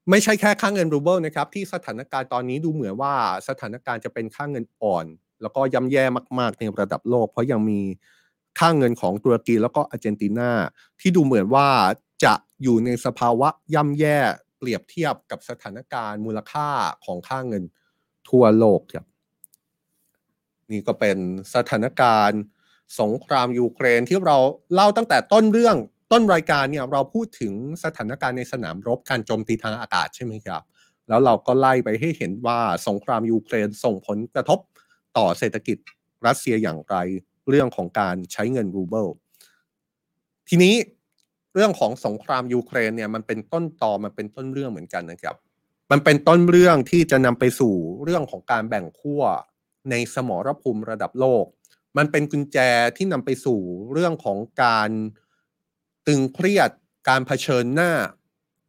[0.10, 3.14] ไม่ใช่แค่ค่าเงินรูเบิลนะครับที่สถานการณ์ตอนนี้ดูเหมือนว่า
[3.48, 5.06] สถานการณ์จะเป็นค่าเงินอ่อน
[5.42, 6.04] แล้วก็ย่ำแย่
[6.40, 7.80] มาก ๆ ในระดับโลก เพราะยังมี
[8.60, 10.52] ค่าเงินของตุรกีแล้วก็อาร์เจนตินา
[11.00, 11.68] ที่ดูเหมือนว่า
[12.24, 14.18] จะอยู่ในสภาวะย่ำแย่
[14.64, 16.70] เปรียบเทียบกับสถานการณ์มูลค่า
[17.06, 17.64] ของค่าเงิน
[18.30, 19.06] ทั่วโลกครับ
[20.72, 21.18] นี่ก็เป็น
[21.56, 22.42] สถานการณ์
[23.02, 24.38] สงครามยูเครนที่เรา
[24.74, 25.78] เล่าตั้งแต่ต้นเรื่อง
[26.12, 30.62] ต้นรายการเนี่ยเราพูดถึงสถานการณ์ในสนามรบการโจมตีทางอากาศใช่ไหมครับ
[31.08, 34.60] แล้วเราก็ไล่ไปให้เห็นว่าสงครามยูเครนส่งผลกระทบ
[35.18, 35.78] ต่อเศรษฐกิจ
[36.26, 36.96] รัสเซียอย่างไร
[37.50, 39.08] เรื่องของการใช้เงินรูเบิล
[40.50, 40.76] ทีนี้
[41.54, 45.36] เรื่องของสงครามยูเครนเนี่ยมันเป็นต้นตอมันเป็นต้นเรื่องเหมือนกันนะครับ
[45.92, 49.24] มันเป็นต้นเรื่องที่จะนำไปสู่เรื่องของการแบ่งขั้ว
[49.90, 51.46] ในสมรภูมิระดับโลก
[51.98, 52.58] มันเป็นกุญแจ
[52.98, 53.60] ที่นำไปสู่
[53.94, 54.90] เรื่องของการ
[56.08, 56.70] ตึงเครียด
[57.10, 57.92] การเผชิญหน้า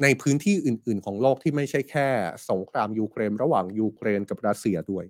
[0.03, 2.09] ในพื้นที่อื่น ๆ ของโลกที่ไม่ใช่แค่
[2.51, 5.05] สงครามยูเครน ระหว่างยูเครนกับรัสเซียด้วย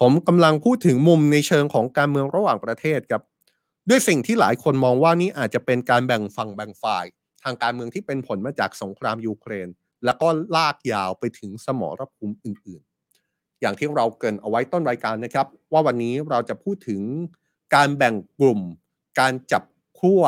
[0.00, 3.22] ผมกำลังพูดถึงมุมในเชิงของการเมืองระหว่างประเทศครับ
[3.88, 7.04] ด้วยสิ่งที่หลายคนมองว่านี่อาจจะเป็นการแบ่งฝั่งแบ่งฝ่าย
[7.42, 9.68] ทางการเมืองที่เป็นผลมาจากสงครามยูเครน
[10.04, 12.82] แล้วก็ลากยาวไปถึงสมรภูมิอื่น
[13.20, 17.02] ๆ อย่างที่เราเกินเอาไว้ต้นรายการนะครับ ว่าวันนี้เราจะพูดถึง
[17.74, 18.60] การแบ่งกลุ่ม
[19.20, 19.64] การจับ
[19.98, 20.22] ขั้ว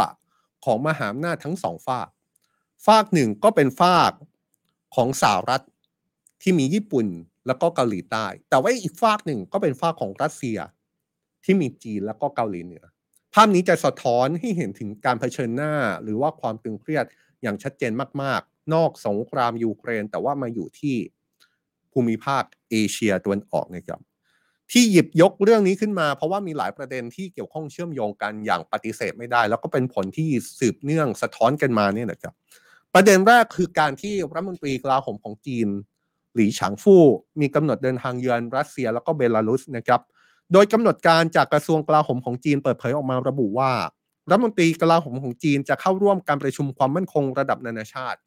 [0.65, 2.09] ของมหาอำนาจทั้งสองฝาก
[2.87, 4.13] ฝากหนึ่งก็เป็นฝาก
[4.97, 5.65] ของสหรัฐ
[6.43, 7.07] ที่มีญี่ปุ่น
[7.47, 10.59] แล้วก็เกาหลีใต้ แต่ว่าอีกฝากหนึ่งก็เป็นฝากของรัสเซีย
[11.45, 12.85] ที่มีจีนแล้วก็เกาหลีเหนือ
[13.35, 17.05] ภาพนี้จะสะท้อนให้เห็นถึงการเผชิญหน้า หรือว่าความตึงเครียด
[17.43, 17.93] อย่างชัดเจน
[18.23, 20.97] มาก ๆ นอกสงครามยูเครน แต่ว่ามาอยู่ที่
[21.93, 24.01] ภูมิภาคเอเชียตะวันออกนะครับ
[24.73, 32.35] ที่หยิบยกเรื่องนี้ขึ้นมา เพราะว่ามีหลายประเด็นที่เกี่ยวข้องเชื่อมโยงกันอย่างปฏิเสธไม่ได้ แล้วก็เป็นผลที่สืบเนื่องสะท้อนกันมาเนี่ยนะครับ
[32.95, 35.69] ประเด็นแรกคือการที่รัฐมนตรีกลาโหมของจีน
[36.35, 37.05] หลี่ฉางฟู่
[37.41, 40.01] มีกำหนดเดินทางเยือนรัสเซียแล้วก็เบลารุสนะครับ
[40.53, 43.73] โดยกำหนดการจากกระทรวงกลาโหมของจีนเปิดเผยออกมาระบุว่า
[44.31, 48.19] รัฐมนตรีกลาโหมของจีนจะเข้าร่วมการประชุมความมั่นคงระดับนานาชาติ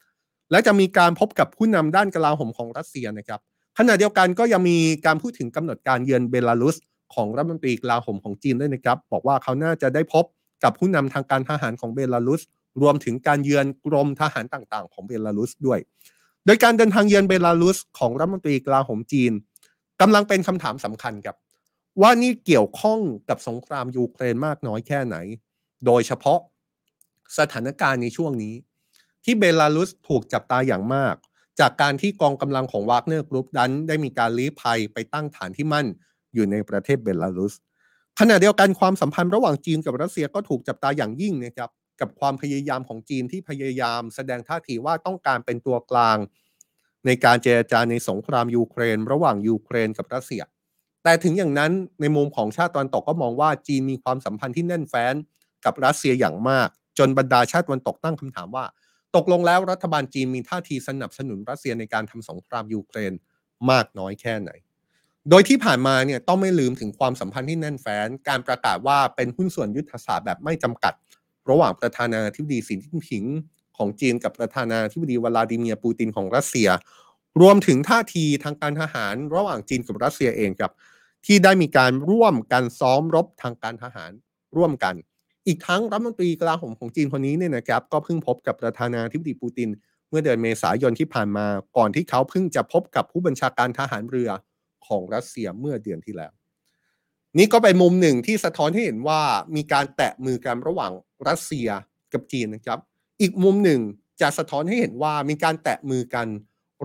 [0.51, 3.39] และจะมีการพบกับผู้นำด้านกลาโหมของรัสเซียนะครับ
[3.77, 6.75] ขณะเดียวกันก็ยังมีการพูดถึงกำหนดการเยือนเบลารุส
[7.15, 10.25] ของรัฐมนตรีกลาโหมของจีนด้วยนะครับ บอกว่าเขาน่าจะได้พบ
[10.63, 12.41] กับผู้นำทางการทหารของเบลารุส
[12.81, 15.79] รวมถึงการเยือนกรมทหารต่างๆ ของเบลารุสด้วย
[16.45, 19.31] โดยการเดินทางเยือนเบลารุสของรัฐมนตรีกลาโหมจีน
[20.01, 21.35] กำลังเป็นคำถามสำคัญครับ
[22.01, 25.17] ว่านี่เกี่ยวข้องกับสงครามยูเครนมากน้อยแค่ไหน
[25.85, 26.39] โดยเฉพาะ
[27.37, 28.55] สถานการณ์ในช่วงนี้
[29.23, 31.15] ที่เบลารุสถูกจับตาอย่างมาก
[31.59, 35.87] จากการที่กองกำลังของวากเนอร์กรุ๊ปดันได้มีการลี้ภัยไปตั้งฐานที่มั่น
[36.33, 37.53] อยู่ในประเทศเบลารุส
[38.19, 41.69] ขณะเดียวกันความสัมพันธ์ระหว่างจีนกับรัสเซียก็ถูกจับตาอย่างยิ่งนะครับ
[42.01, 46.17] กับความพยายามของจีนที่พยายามแสดงท่าทีว่าต้องการเป็นตัวกลาง
[47.05, 50.41] ในการเจรจาในสงครามยูเครน ระหว่างยูเครนกับรัสเซีย
[51.07, 55.15] แต่ถึงอย่างนั้นในมุมของชาติตะวันตกก็มองว่าจีนมีความสัมพันธ์ที่แน่นแฟ้น
[55.65, 56.67] กับรัสเซียอย่างมาก
[56.97, 58.65] จนบรรดาชาติตะวันตกตั้งคำถามว่า
[59.15, 63.13] ตกลงแล้วรัฐบาลจีนมีท่าทีสนับสนุนรัสเซียในการทำสงครามยูเครน
[63.71, 64.51] มากน้อยแค่ไหน
[65.29, 70.93] โดยที่ผ่านมาเนี่ยต้องไม่ลืมถึงความสัมพันธ์ที่แน่นแฟ้น การประกาศว่าเป็นหุ้นส่วนยุทธศาสตร์แบบไม่จำกัด
[71.49, 73.23] ระหว่างประธานาธิบดีสีจิ้นผิง
[73.77, 76.69] ของจีนกับประธานาธิบดีวลาดิเมียร์ปูตินของรัสเซีย
[77.41, 80.71] รวมถึงท่าทีทางการทหารระหว่างจีนกับรัสเซียเองครับ
[81.27, 84.11] ที่ได้มีการร่วมกันซ้อมรบทางการทหาร
[84.57, 84.95] ร่วมกัน
[85.47, 89.69] อีกทั้งรัฐมนตรีกลาโหมของจีนคนนี้เนี่ยนะครับก็เพิ่งพบกับประธานาธิบดีปูติน
[90.09, 91.45] เมื่อเดือนเมษายนที่ผ่านมา
[91.77, 94.29] ก่อนที่เขาเพิ่งจะพบกับผู้บัญชาการทหารเรือ
[94.87, 96.31] ของรัสเซียเมื่อเดือนที่แล้ว
[97.37, 99.21] นี่ก็เป็นมุมหนึ่งที่สะท้อนให้เห็นว่า
[99.55, 100.91] มีการแตะมือกันระหว่าง
[101.27, 101.67] รัสเซีย
[102.13, 102.79] กับจีนนะครับ
[103.21, 103.81] อีกมุมหนึ่ง
[104.21, 106.27] จะสะท้อนให้เห็นว่ามีการแตะมือกัน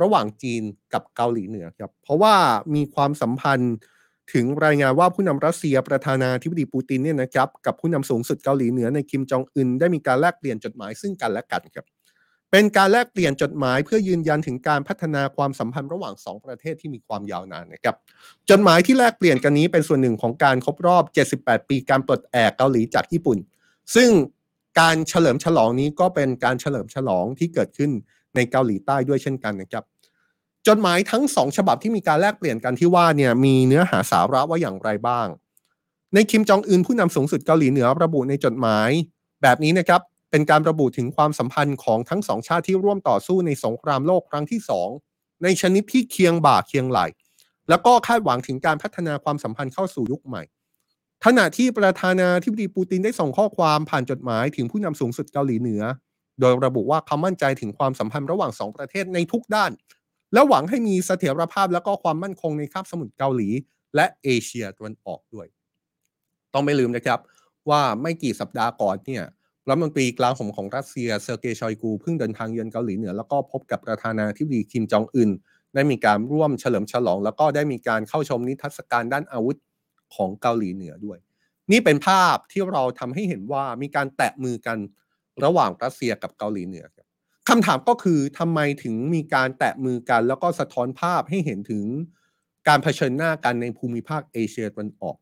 [0.02, 2.34] ระหว่างจีนกับเกาหลีเหนือครับเพราะว่า
[2.74, 3.74] มีความสัมพันธ์
[4.34, 11.86] ถึงรายงานว่าผู้นำรัสเซียประธานาธิบดีปูตินเนี่ยนะครับกับผู้นำสูงสุดเกาหลีเหนือในคิมจองอึนได้มีการแลกเปลี่ยนจดหมายซึ่งกันและกันครับ
[12.50, 17.96] เป็นการแลกเปลี่ยนจดหมายเพื่อยืนยันถึงการพัฒนาความสัมพันธ์ระหว่าง 2 ประเทศที่มีความยาวนานนะครับ
[18.50, 21.04] จดหมายที่แลกเปลี่ยนกันนี้เป็นส่วนหนึ่งของการครบรอบ
[21.38, 23.38] 78 ปีการปลดแอกเกาหลีจากญี่ปุ่น
[23.94, 24.10] ซึ่ง
[24.80, 27.90] การเฉลิมฉลองนี้ก็เป็นการเฉลิมฉลองที่เกิดขึ้น
[28.34, 29.84] ในเกาหลีใต้ด้วยเช่นกันนะครับ
[30.68, 35.26] จดหมายทั้งสองฉบับที่มีการแลกเปลี่ยนกันที่ว่าเนี่ยมีเนื้อหาสาระว่าอย่างไรบ้าง
[36.14, 38.90] ในคิมจองอึนผู้นำสูงสุดเกาหลีเหนือระบุในจดหมาย
[39.42, 44.88] แบบนี้นะครับเป็นการระบุถึงความสัมพันธ์ของทั้งสองชาติที่ร่วมต่อสู้ในสงครามโลกครั้งที่สอง
[45.42, 47.00] ในชนิดที่เคียงบ่าเคียงไหล
[47.68, 50.42] แล้วก็คาดหวังถึงการพัฒนาความสัมพันธ์เข้าสู่ยุคใหม่
[51.24, 55.82] ขณะที่ประธานาธิบดีปูตินได้ส่งข้อความผ่านจดหมายถึงผู้นำสูงสุดเกาหลีเหนือ
[56.40, 59.70] โดยระบุว่าเขามั่นใจถึงความสัมพันธ์ระหว่างสองประเทศในทุกด้าน
[60.32, 63.48] และหวังให้มีเสถียรภาพและก็ความมั่นคงในคาบสมุทรเกาหลี
[63.96, 65.46] และเอเชียตะวันออกด้วย
[66.54, 67.18] ต้องไม่ลืมนะครับ
[67.70, 69.24] ว่าไม่กี่สัปดาห์ก่อนเนี่ย
[69.68, 75.30] รัฐมนตรีกลาโหมของรัสเซียเซอร์เกย์ชอยกูเพิ่งเดินทางเยือนเกาหลีเหนือ แล้วก็พบกับประธานาธิบดีคิมจองอึน
[75.74, 79.56] ได้มีการร่วมเฉลิมฉลอง แล้วก็ได้มีการเข้าชมนิทรรศการด้านอาวุธ
[80.14, 81.18] ของเกาหลีเหนือด้วย
[81.72, 84.78] นี่เป็นภาพที่เราทำให้เห็นว่ามีการแตะมือกัน
[85.44, 86.84] ระหว่างรัสเซียกับเกาหลีเหนือ
[87.48, 91.84] คำถามก็คือทำไมถึงมีการแตะมือกัน แล้วก็สะท้อนภาพให้เห็นถึง
[92.68, 95.16] การเผชิญหน้ากันในภูมิภาคเอเชียตะวันออก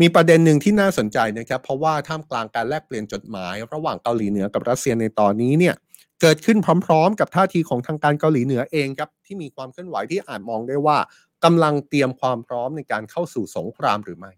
[0.00, 5.74] มีประเด็นหนึ่งที่น่าสนใจนะครับ เพราะว่าท่ามกลางการแลกเปลี่ยนจดหมาย ระหว่างเกาหลีเหนือกับรัสเซียในตอนนี้เนี่ย
[6.20, 10.98] เกิดขึ้นพร้อมๆ กับท่าทีของทางการเกาหลีเหนือเองครับที่มีความเคลื่อนไหวที่อาจมองได้ว่า
[11.44, 14.32] กำลังเตรียมความพร้อมในการเข้าสู่สงครามหรือไม่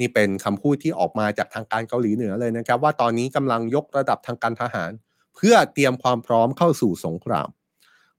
[0.00, 4.90] นี่เป็นคำพูดที่ออกมาจากทางการเกาหลีเหนือเลยนะครับ ว่าตอนนี้กำลังยกระดับทางการทหาร
[5.34, 7.48] เพื่อเตรียมความพร้อมเข้าสู่สงคราม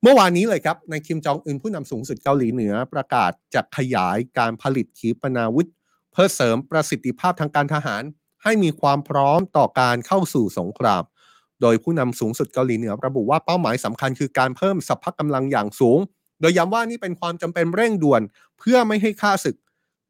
[0.02, 5.68] เมื่อวานนี้เลยครับในคิมจองอึนผู้นำสูงสุดเกาหลีเหนือ ประกาศจะขยายการผลิตขีปนาวุธ
[6.12, 8.04] เพื่อเสริมประสิทธิภาพทางการทหาร
[8.44, 11.04] ให้มีความพร้อมต่อการเข้าสู่สงคราม
[11.62, 16.00] โดยผู้นำสูงสุดเกาหลีเหนือ ระบุว่าเป้าหมายสำคัญคือการเพิ่มสัพพะกำลังอย่างสูง
[16.42, 18.22] โดยย้ำว่านี่เป็นความจำเป็นเร่งด่วน
[18.60, 19.56] เพื่อไม่ให้ค่าศึก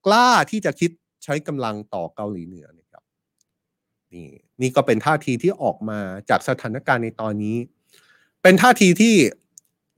[0.05, 0.91] กล้าที่จะคิด
[1.23, 2.67] ใช้กำลังต่อเกาหลีเหนือ
[4.13, 4.29] นี่
[4.61, 7.57] นี่ก็เป็นท่าทีที่ออกมาจากสถานการณ์ในตอนนี้
[8.41, 9.15] เป็นท่าทีที่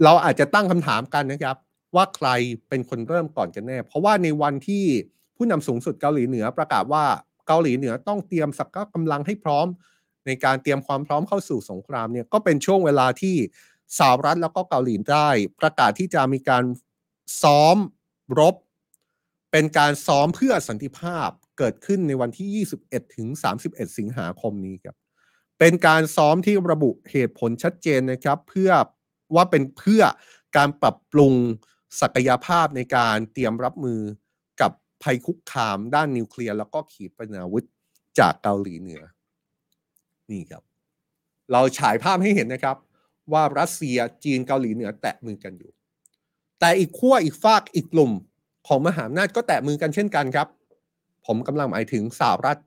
[0.04, 1.58] เราอาจจะตั้งคำถามกันนะครับ
[1.96, 2.28] ว่าใคร
[2.70, 4.84] เป็นคนเริ่มก่อนกันแน่ เพราะว่าในวันที่
[5.36, 7.06] ผู้นำสูงสุดเกาหลีเหนือประกาศว่า
[7.48, 9.68] เกาหลีเหนือต้องเตรียมสักกำลังให้พร้อม
[10.26, 13.36] ในการเตรียมความพร้อมเข้าสู่สงครามเนี่ยก็เป็นช่วงเวลาที่
[13.98, 15.28] สหรัฐแล้วก็เกาหลีใต้
[15.60, 16.64] ประกาศที่จะมีการ
[17.42, 17.78] ซ้อม
[18.40, 18.56] รบ
[19.52, 23.28] เป็นการซ้อมเพื่อสันติภาพ เกิดขึ้นในวันที่ 21 ถึง
[23.64, 24.96] 31 สิงหาคมนี้ครับ
[25.60, 28.72] เป็นการซ้อมที่ระบุเหตุผลชัดเจนนะครับ เพื่อ
[29.36, 30.04] ว่าเป็นเพื่อ
[30.58, 31.34] การปรับปรุง
[32.02, 34.02] ศักยภาพในการเตรียมรับมือ
[34.62, 34.72] กับ
[35.04, 37.64] ภัยคุกคามด้านนิวเคลียร์แล้วก็ขีปนาวุธ
[38.20, 39.04] จากเกาหลีเหนือ
[40.32, 40.64] นี่ครับ
[41.52, 42.78] เราฉายภาพให้เห็นนะครับ
[43.34, 45.72] ว่ารัสเซียจีนเกาหลีเหนือแตะมือกันอยู่
[46.60, 48.12] แต่อีกขั้วอีกฝากอีกกลุ่ม
[48.68, 50.48] ของมหาอำนาจก็แตะมือกันเช่นกันครับ
[51.26, 52.60] ผมกำลังหมายถึงสหรัฐ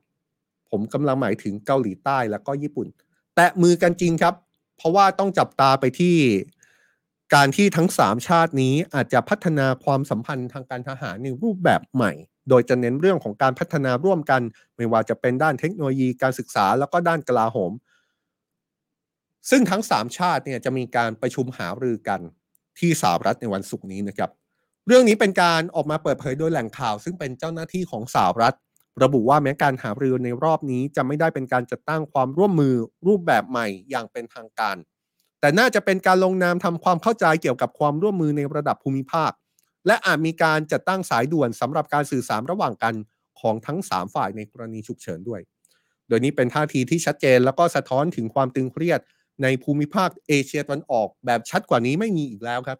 [0.69, 2.87] ผมกำลังหมายถึงเกาหลีใต้แล้วก็ญี่ปุ่น
[3.35, 4.35] แตะมือกันจริงครับ
[4.77, 6.15] เพราะว่าต้องจับตาไปที่
[7.35, 12.11] การที่ทั้งสามชาตินี้อาจจะพัฒนาความสัมพันธ์ทางการทหารในรูปแบบใหม่
[12.49, 14.41] โดยจะเน้นเรื่องของการพัฒนาร่วมกัน
[14.75, 17.71] ไม่ว่าจะเป็นด้านเทคโนโลยีการศึกษาแล้วก็ด้านกลาโหม
[19.49, 22.21] ซึ่งทั้งสามชาติเนี่ยจะมีการประชุมหารือกัน
[22.79, 24.29] ที่สหรัฐในวันศุกร์นี้นะครับ
[24.87, 28.55] เรื่องนี้เป็นการออกมาเปิดเผยโดยแหล่งข่าว ซึ่งเป็นเจ้าหน้าที่ของสหรัฐ
[29.03, 32.75] ระบุว่าแม้การหารือในรอบนี้จะไม่ได้เป็นการจัดตั้งความร่วมมือ
[33.07, 34.77] รูปแบบใหม่อย่างเป็นทางการ
[35.39, 39.31] แต่น่าจะเป็นการลงนามทำความเข้าใจเกี่ยวกับความร่วมมือในระดับภูมิภาค
[39.87, 42.93] และอาจมีการจัดตั้งสายด่วนสำหรับการสื่อสารระหว่างกัน
[43.39, 45.41] ของทั้ง 3 ฝ่ายในกรณีฉุกเฉินด้วย
[46.07, 48.99] โดยนี้เป็นท่าทีที่ชัดเจนแล้วก็สะท้อนถึงความตึงเครียด
[49.43, 52.79] ในภูมิภาคเอเชียตะวันออกแบบชัดกว่านี้ไม่มีอีกแล้วครับ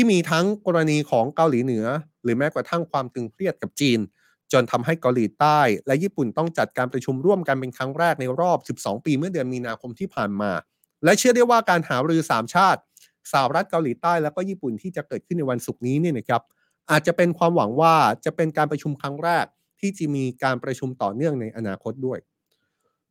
[0.00, 1.86] ที่มีทั้งกรณีของเกาหลีเหนือ
[2.22, 3.98] หรือแม้กระทั่งความตึงเครียดกับจีน
[4.52, 10.52] จนทำให้เกาหลีใต้ และญี่ปุ่นต้องจัดการประชุมร่วมกันเป็นครั้งแรกในรอบ 12 ปีเมื่อเดือนมีนาคมที่ผ่านมา
[11.04, 12.80] และเชื่อได้ว่าการหารือสามชาติ
[13.32, 16.42] สหรัฐเกาหลีใต้แล้วก็ญี่ปุ่นที่จะเกิดขึ้นในวันศุกร์นี้เนี่ยนะครับ
[16.90, 19.46] อาจจะเป็นความหวังว่าจะเป็นการประชุมครั้งแรก
[19.80, 22.18] ที่จะมีการประชุมต่อเนื่องในอนาคตด้วย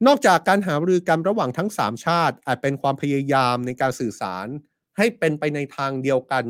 [0.07, 4.47] นอกจากการหารือกันระหว่างทั้ง 3 ชาติ อาจเป็นความพยายามในการสื่อสาร
[4.97, 6.45] ให้เป็นไปในทางเดียวกัน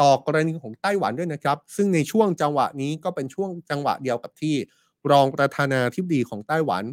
[0.00, 4.54] ต่อกรณีของไต้หวันด้วยนะครับ ซึ่งในช่วงจังหวะนี้ก็เป็นช่วงจังหวะเดียวกับที่
[5.10, 6.84] รองประธานาธิบดีของไต้หวัน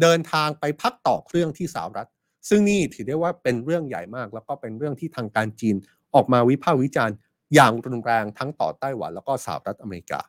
[0.00, 2.08] เดินทางไปพักต่อเครื่องที่สหรัฐ
[2.48, 5.76] ซึ่งนี่ถือได้ว่าเป็นเรื่องใหญ่มาก แล้วก็เป็นเรื่องที่ทางการจีน
[6.14, 7.16] ออกมาวิพากษ์วิจารณ์
[7.54, 10.20] อย่างรุนแรงทั้งต่อไต้หวันแล้วก็สหรัฐอเมริกา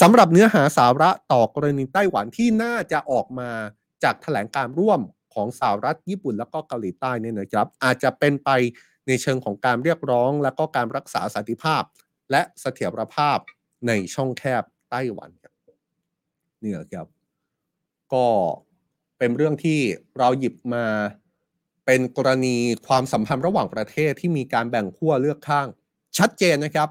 [0.00, 3.50] สำหรับเนื้อหาสาระต่อกรณีไต้หวันที่น่าจะออกมา
[4.04, 5.00] จากแถลงการร่วม
[5.34, 8.50] ของสหรัฐญี่ปุ่นแล้วก็เกาหลีใต้เนี่ยนะครับ อาจจะเป็นไป
[9.06, 11.82] ในเชิงของการเรียกร้อง และก็การรักษาสันติภาพ
[12.30, 13.38] และเสถียรภาพ
[13.86, 15.30] ในช่องแคบไต้หวัน
[16.62, 17.06] นี่แหละครับ
[18.12, 18.26] ก็
[19.18, 19.80] เป็นเรื่องที่
[20.18, 20.84] เราหยิบมา
[21.86, 25.66] เป็นกรณีความสัมพันธ์ระหว่างประเทศที่มีการแบ่งขั้วเลือกข้าง
[26.18, 26.88] ชัดเจนนะครับ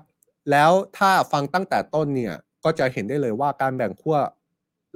[0.52, 4.18] แล้วถ้าฟังตั้งแต่ต้นเนี่ยก็จะเห็นได้เลยว่าการแบ่งขั้ว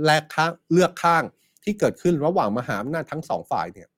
[0.04, 1.24] แลกข้างเลือกข้าง
[1.64, 3.90] ที่เกิดขึ้นระหว่างมหาอำนาจทั้งสองฝ่ายเนี่ย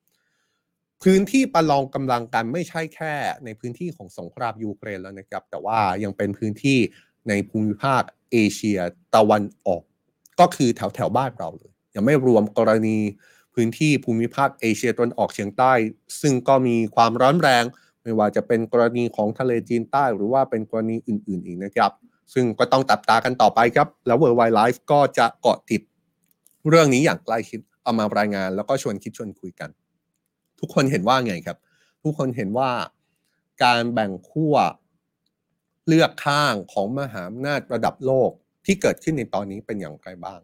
[1.02, 6.78] พื้นที่ประลองกำลังกันไม่ใช่แค่ในพื้นที่ของสงครามยูเครนแล้วนะครับ แต่ว่ายังเป็นพื้นที่
[7.28, 8.78] ในภูมิภาคเอเชีย
[9.14, 9.82] ตะวันออก
[10.40, 12.98] ก็คือแถวแถวบ้านเราเลย ยังไม่รวมกรณี
[13.54, 15.72] พื้นที่ภูมิภาคเอเชียตะวันออกเฉียงใต้
[16.20, 17.64] ซึ่งก็มีความร้อนแรง
[18.02, 21.90] ไม่ว่าจะเป็นกรณีของทะเลจีนใต้ หรือว่าเป็นกรณีอื่น ๆ อีกนะครับ
[22.34, 25.82] ซึ่งก็ต้องตับตากันต่อไปครับ แล้ว World Wide Life ก็จะเกาะติด
[26.68, 29.70] เรื่องนี้อย่างใกล้ชิดเอามารายงาน แล้วก็ชวนคิดชวนคุยกัน
[30.62, 31.58] ทุกคนเห็นว่าไงครับ
[32.02, 32.70] ทุกคนเห็นว่า
[33.64, 34.54] การแบ่งขั้ว
[35.88, 38.30] เลือกข้างของมหาอำนาจระดับโลก
[38.66, 40.40] ที่เกิดขึ้นในตอนนี้เป็นอย่างไรบ้าง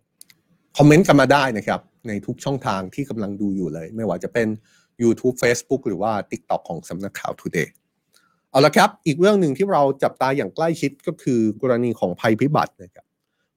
[0.77, 4.49] คอมเมนต์กันมาได้นะครับ ในทุกช่องทางที่กำลังดูอยู่เลย ไม่ว่าจะเป็น
[5.03, 7.69] YouTube Facebook หรือว่า TikTok ของสำนักข่าว Today
[8.51, 13.05] เอาละครับ อีกเรื่องหนึ่งที่เราจับตาอย่างใกล้ชิดก็คือกรณีของภัยพิบัตินะครับ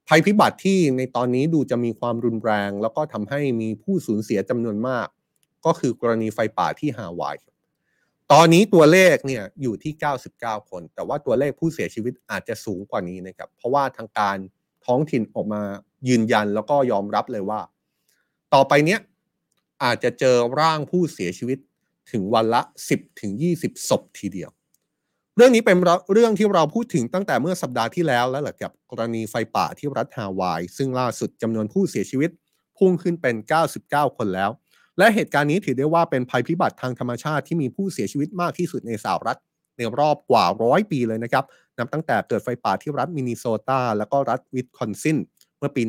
[0.09, 5.07] ภัยพิบัติที่ในตอนนี้ดูจะมีความรุนแรง แล้วก็ทำให้มีผู้สูญเสียจำนวนมาก
[5.65, 7.35] ก็คือกรณีไฟป่าที่ฮาวาย
[8.31, 9.93] ตอนนี้ตัวเลขเนี่ยอยู่ที่
[10.31, 14.37] 99 คน แต่ว่าตัวเลขผู้เสียชีวิตอาจจะสูงกว่านี้นะครับ เพราะว่าทางการ
[14.85, 15.61] ท้องถิ่นออกมา
[16.09, 17.61] ยืนยันแล้วก็ยอมรับเลยว่า
[18.53, 18.99] ต่อไปเนี้ย
[19.83, 21.57] อาจจะเจอร่างผู้เสียชีวิต
[22.11, 24.49] ถึงวันละ 10ถึง20 ศพทีเดียว
[25.35, 25.77] เรื่องนี้เป็น
[26.13, 32.29] เรื่องที่เราพูดถึงตั้งแต่เมื่อสัปดาห์ที่แล้วแล้วแหละกับกรณีไฟป่าที่รัฐฮาวาย ซึ่งล่าสุดจำนวนผู้เสียชีวิต
[32.77, 33.35] พุ่งขึ้นเป็น
[33.75, 34.51] 99 คนแล้ว
[34.97, 39.39] และเหตุการณ์นี้ถือได้ว่าเป็นภัยพิบัติทางธรรมชาติที่มีผู้เสียชีวิตมากที่สุดในสหรัฐ
[39.77, 41.45] ในรอบกว่าร้อยปีเลยนะครับ
[41.77, 45.17] นับตั้งแต่เกิดไฟป่าที่รัฐมินนิโซตาแล้วก็รัฐวิสคอนซิน
[45.57, 45.81] เมื่อปี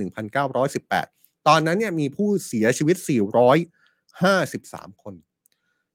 [0.71, 5.15] 1918 ตอนนั้นเนี่ยมีผู้เสียชีวิต 453 คน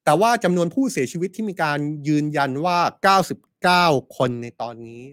[0.06, 2.80] แต่ว่าจำนวนผู้เสียชีวิตที่มีการยืนยันว่า
[3.84, 5.04] 99 คนในตอนนี้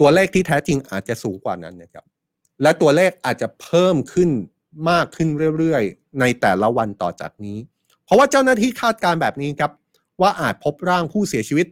[0.00, 2.04] ตัวเลขที่แท้จริงอาจจะสูงกว่านั้นนะครับ
[2.62, 4.30] และตัวเลขอาจจะเพิ่มขึ้น
[4.90, 5.28] มากขึ้น
[5.58, 7.58] เรื่อยๆ ในแต่ละวันต่อจากนี้
[8.04, 9.72] เพราะว่าเจ้าหน้าที่คาดการแบบนี้ครับ
[10.20, 11.66] ว่าอาจพบร่างผู้เสียชีวิต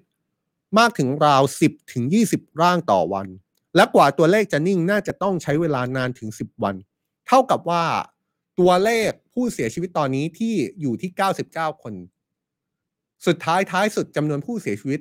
[0.78, 3.26] มากถึงราว 10ถึง20 ร่างต่อวัน
[3.76, 6.74] และกว่าตัวเลขจะนิ่งน่าจะต้องใช้เวลานานถึง 10 วัน
[7.26, 7.84] เท่ากับว่า
[8.58, 11.10] ตัวเลขผู้เสียชีวิตตอนนี้ที่อยู่ที่
[11.46, 11.94] 99 คน
[13.26, 15.00] สุดท้ายท้ายสุดจำนวนผู้เสียชีวิต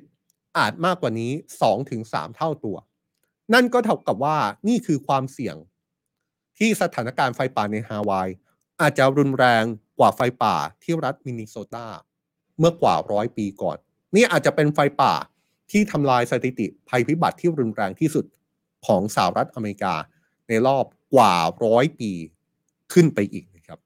[0.57, 1.31] อาจมากกว่านี้
[1.83, 2.77] 2-3 เท่าตัว
[3.53, 5.55] นั่นก็เท่ากับว่านี่คือความเสี่ยง
[6.57, 8.29] ที่สถานการณ์ไฟป่าในฮาวาย
[8.81, 9.63] อาจจะรุนแรง
[9.99, 11.87] กว่าไฟป่าที่รัฐมินนิโซตา
[12.59, 13.77] เมื่อกว่าร้อยปีก่อน
[14.15, 15.13] นี่อาจจะเป็นไฟป่า
[15.71, 18.25] ที่ทำลายสถิติภัยพิบัติที่รุนแรงที่สุด
[18.85, 19.93] ของสหรัฐอเมริกา
[20.47, 21.33] ในรอบกว่า
[21.65, 22.11] ร้อยปี
[22.93, 23.79] ขึ้นไปอีกนะครับ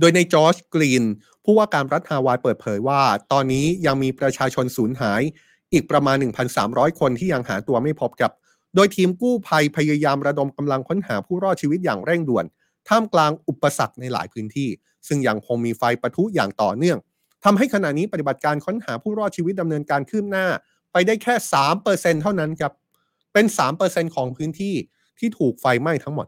[0.00, 1.04] โดยในจอร์จกรีน
[1.44, 3.00] ผู้ว่าการรัฐฮาวายเปิดเผยว่า
[3.32, 5.22] ตอนนี้ยังมีประชาชนสูญหาย
[5.72, 6.16] อีกประมาณ
[6.58, 8.32] 1,300 คนที่ยังหาตัวไม่พบครับ
[8.74, 12.44] โดยทีมกู้ภัยพยายามระดมกำลังค้นหาผู้รอดชีวิตอย่างเร่งด่วน
[12.88, 14.68] ท่ามกลางอุปสรรคในหลายพื้นที่
[15.06, 16.98] ซึ่งยังคงมีไฟปะทุอย่างต่อเนื่อง
[17.44, 20.46] ทำให้ขณะนี้ปฏิบัติการค้นหาผู้รอดชีวิตดำเนินการคืบหน้า
[20.92, 21.34] ไปได้แค่
[21.78, 22.72] 3%เท่านั้นครับ
[23.32, 23.46] เป็น
[23.80, 24.74] 3%ของพื้นที่
[25.18, 26.26] ที่ถูกไฟไหม้ทั้งหมด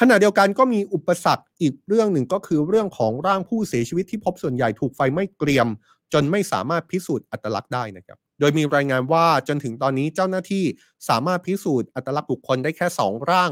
[0.00, 5.68] ขณะเดียวกันก็มีอุปสรรคอีกเรื่องหนึ่งก็คือเรื่องของร่างผู้เสียชีวิตที่พบส่วนใหญ่ถูกไฟไหม้เกรียม
[6.12, 10.64] จนไม่สามารถพิสูจน์อัตลักษณ์ได้นะครับ โดยมีรายงานว่าจนถึงตอนนี้เจ้าหน้าที่
[11.08, 13.50] สามารถพิสูจน์อัตลักษณ์บุคคลได้แค่ 2 ร่าง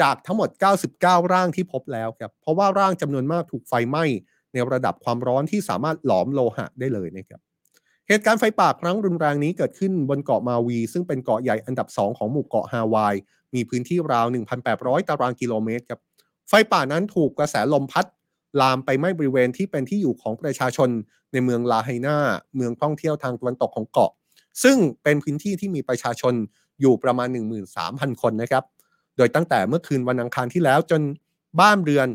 [0.00, 0.48] จากทั้งหมด
[0.90, 4.04] 99 ร่างที่พบแล้วครับ เพราะว่าร่างจำนวนมากถูกไฟไหม้
[4.52, 7.40] ในระดับความร้อนที่สามารถหลอมโลหะได้เลยนะครับ
[8.08, 13.14] เหตุการณ์ไฟป่าครั้งรุนแรงนี้เกิดขึ้นบนเกาะมาวี ซึ่งเป็นเกาะใหญ่อันดับ 2 ของหมู่เกาะฮาวาย
[13.54, 14.26] มีพื้นที่ราว
[14.66, 16.00] 1,800 ตารางกิโลเมตรครับ
[16.48, 18.06] ไฟป่านั้นถูกกระแสลมพัด
[18.60, 20.88] ลามไปไหม้บริเวณที่เป็นที่อยู่ของประชาชน
[21.34, 22.16] ในเมืองลาไฮนา
[22.56, 24.10] เมืองท่องเที่ยวทางตะวันตกของเกาะ
[24.62, 26.34] ซึ่งเป็นพื้นที่ที่มีประชาชน
[26.80, 27.28] อยู่ประมาณ
[27.74, 28.64] 13,000 คนนะครับ
[29.16, 31.02] โดยตั้งแต่เมื่อคืนวันอังคารที่แล้วจน
[31.60, 32.08] บ้านเรือน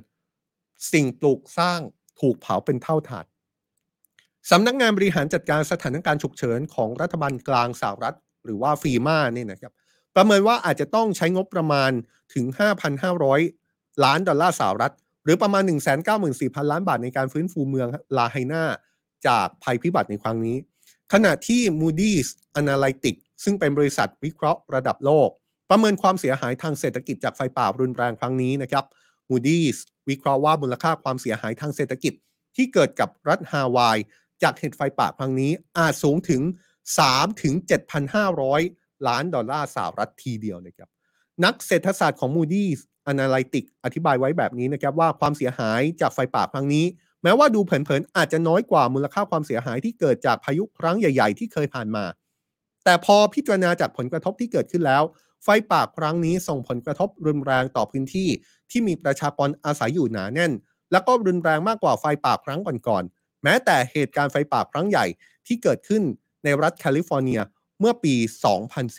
[0.92, 1.80] สิ่งปลูกสร้าง
[2.20, 3.26] ถูกเผาเป็นเท่าฐาน
[4.52, 9.74] สำนักงานบริหารจัดการสถานการณ์ฉุกเฉินของรัฐบาลกลางสหรัฐ หรือว่าฟีมาเนี่ยนะครับ
[10.16, 11.92] ประเมินว่าอาจจะต้องใช้งบประมาณ
[12.34, 12.46] ถึง
[13.26, 15.64] 5,500 ล้านดอลลาร์สหรัฐ หรือประมาณ
[16.18, 18.64] 194,000 ล้านบาทในการฟื้นฟูเมืองลาไฮนา
[19.28, 20.58] จากภัยพิบัติในครั้งนี้
[21.14, 22.28] ขณะที่ Moody's
[22.60, 25.30] Analytics ซึ่งเป็นบริษัทวิเคราะห์ระดับโลก
[25.70, 28.86] ประเมินความเสียหายทางเศรษฐกิจจากไฟป่ารุนแรงครั้งนี้นะครับ
[29.30, 29.78] Moody's
[30.10, 32.14] วิเคราะห์ว่ามูลค่าความเสียหายทางเศรษฐกิจ
[32.56, 33.98] ที่เกิดกับรัฐฮาวาย
[34.44, 36.42] จากเหตุไฟป่าครั้งนี้อาจสูงถึง
[36.92, 37.54] 3ถึง
[38.32, 40.90] 7,500 ล้านดอลลาร์สหรัฐทีเดียวนะครับ
[41.44, 42.80] นักเศรษฐศาสตร์ของ Moody's
[43.12, 46.86] Analytics อธิบายไว้แบบนี้นะครับว่าความเสียหายจากไฟป่าครั้งนี้
[47.24, 52.06] แม้ว่าดูเผินๆอาจจะน้อยกว่ามูลค่าความเสียหายที่เกิดจากพายุครั้งใหญ่ๆ ที่เคยผ่านมา
[52.84, 55.04] แต่พอพิจารณาจากผลกระทบที่เกิดขึ้นแล้ว
[55.44, 58.30] ไฟป่าครั้งนี้ส่งผลกระทบรุนแรงต่อพื้นที่
[58.72, 60.52] ที่มีประชากรอาศัยอยู่หนาแน่น
[60.92, 65.06] และก็รุนแรงมากกว่าไฟป่าครั้งก่อนๆแม้แต่เหตุการณ์ไฟป่าครั้งใหญ่
[65.48, 66.04] ที่เกิดขึ้น
[66.44, 67.42] ในรัฐแคลิฟอร์เนีย
[67.80, 68.16] เมื่อปี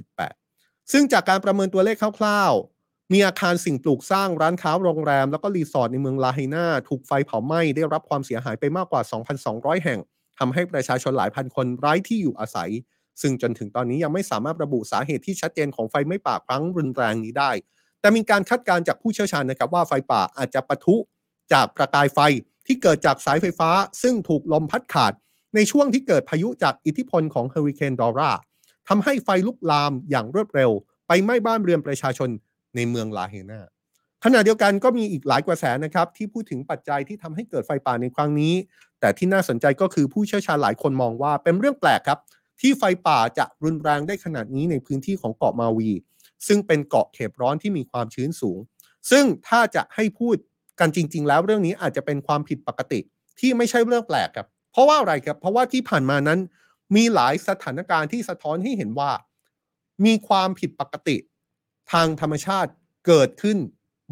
[0.05, 2.80] 2018 ซึ่งจากการประเมินตัวเลขคร่าวๆ
[3.13, 9.03] มีอาคารสิ่งปลูกสร้างร้านค้าโรงแรม แล้วก็รีสอร์ทในเมืองลาไฮนาถูกไฟเผาไหม้ได้รับความเสียหายไปมากกว่า
[9.43, 10.01] 2,200 แห่ง
[10.39, 12.71] ทำให้ประชาชนหลายพันคนไร้ที่อยู่อาศัย
[13.21, 17.51] ซึ่งจนถึงตอนนี้ยังไม่สามารถระบุสาเหตุที่ชัดเจนของไฟไหม้ป่าครั้งรุนแรงนี้ได้
[18.01, 20.97] แต่มีการคาดการณ์จากผู้เชี่ยวชาญนะครับว่าไฟป่าอาจจะปะทุ
[21.53, 22.19] จากประกายไฟ
[22.67, 23.71] ที่เกิดจากสายไฟฟ้า
[24.03, 25.13] ซึ่งถูกลมพัดขาด
[25.55, 28.31] ในช่วงที่เกิดพายุจากอิทธิพลของเฮอริเคนดอร่า
[28.89, 30.71] ทำให้ไฟลุกลามอย่างรวดเร็ว
[31.07, 32.31] ไปไหม้บ้านเรือนประชาชน
[32.77, 33.61] ในเมืองลาเฮนา
[34.25, 38.55] ขณะเดียวกันก็มีอีกหลายกระแสนะครับที่พูดถึงปัจจัยที่ทำให้เกิดไฟป่าในครั้งนี้
[39.01, 42.19] แต่ที่น่าสนใจก็คือผู้เชี่ยวชาญหลายคนมองว่าเป็นเรื่องแปลกครับ
[42.61, 45.91] ที่ไฟป่าจะรุนแรงได้ขนาดนี้ในพื้นที่ของเกาะมาวี
[46.47, 48.59] ซึ่งเป็นเกาะเขตร้อนที่มีความชื้นสูง
[49.11, 50.37] ซึ่งถ้าจะให้พูด
[50.81, 53.01] กันจริง ๆ แล้วเรื่องนี้อาจจะเป็นความผิดปกติ
[53.41, 56.39] ที่ไม่ใช่เรื่องแปลกครับ เพราะว่าอะไรครับ เพราะว่าที่ผ่านมานั้น
[56.97, 59.11] มีหลายสถานการณ์ที่สะท้อนให้เห็นว่า
[60.05, 61.17] มีความผิดปกติ
[61.93, 62.71] ทางธรรมชาติ
[63.07, 63.59] เกิดขึ้น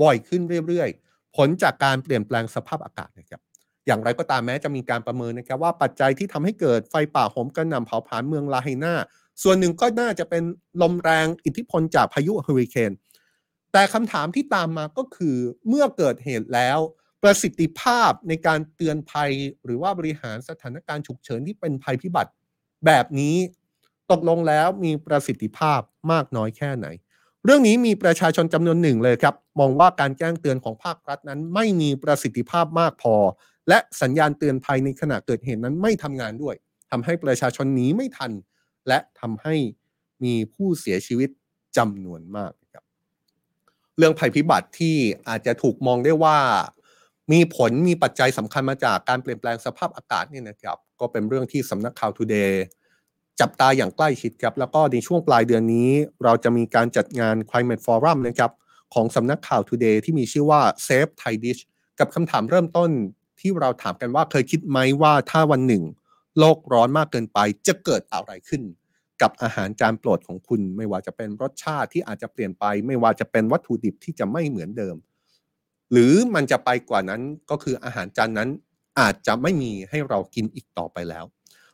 [0.03, 3.41] บ่อยขึ้นเรื่อยๆ ผลจากการเปลี่ยนแปลงสภาพอากาศนะครับ
[3.87, 8.95] อย่างไรก็ตามแม้จะมีการประเมินนะครับว่าปัจจัยที่ทำให้เกิดไฟป่าโหมกระหน่ำเผาผลาญเมืองลาไฮนา
[9.43, 10.43] ส่วนหนึ่งก็น่าจะเป็น
[10.83, 12.93] ลมแรงอิทธิพลจากพายุเฮอริเคน
[13.73, 15.37] แต่คำถามที่ตามมาก็คือ
[15.69, 16.79] เมื่อเกิดเหตุแล้ว
[17.23, 19.31] ประสิทธิภาพในการเตือนภัย
[19.65, 22.31] หรือว่าบริหารสถานการณ์ฉุกเฉินที่เป็นภัยพิบัติ
[22.87, 23.37] แบบนี้
[24.11, 25.81] ตกลงแล้วมีประสิทธิภาพ
[26.13, 26.87] มากน้อยแค่ไหน
[27.45, 33.15] เรื่องนี้มีประชาชนจำนวนหนึ่งเลยครับ มองว่าการแจ้งเตือนของภาครัฐนั้น ไม่มีประสิทธิภาพมากพอ
[33.69, 36.55] และสัญญาณเตือนภัยในขณะเกิดเหตุนั้นไม่ทำงานด้วย
[36.91, 38.33] ทำให้ประชาชนหนีไม่ทัน
[38.89, 39.55] และทำให้
[40.25, 41.31] มีผู้เสียชีวิต
[41.77, 42.85] จำนวนมากครับ
[43.99, 44.97] เรื่องภัยพิบัติที่
[45.29, 46.39] อาจจะถูกมองได้ว่า
[47.33, 52.53] มีผลมีปัจจัยสำคัญมาจากการเปลี่ยนแปลงสภาพอากาศเนี่ยนะครับ ก็เป็นเรื่องที่สำนักข่าว Today
[53.41, 55.91] จับตาอย่างใกล้ชิดครับ แล้วก็ในช่วงปลายเดือนนี้
[56.25, 58.53] เราจะมีการจัดงาน Climate Forum นะครับ
[58.95, 61.61] ของสำนักข่าว Today ที่มีชื่อว่า Save Thai Dish
[61.99, 62.91] กับคำถามเริ่มต้น
[63.41, 65.85] ที่เราถามกันว่าเคยคิดไหมว่าถ้าวันหนึ่ง
[66.39, 68.63] โลกร้อนมากเกินไปจะเกิดอะไรขึ้น
[69.23, 74.97] กับอาหารจานโปรดของคุณ ไม่ว่าจะเป็นรสชาติที่อาจจะเปลี่ยนไป ไม่ว่าจะเป็นวัตถุดิบที่จะไม่เหมือนเดิม
[75.93, 78.51] หรือมันจะไปกว่านั้นก็คืออาหารจานนั้น
[79.01, 81.25] อาจจะไม่มีให้เรากินอีกต่อไปแล้ว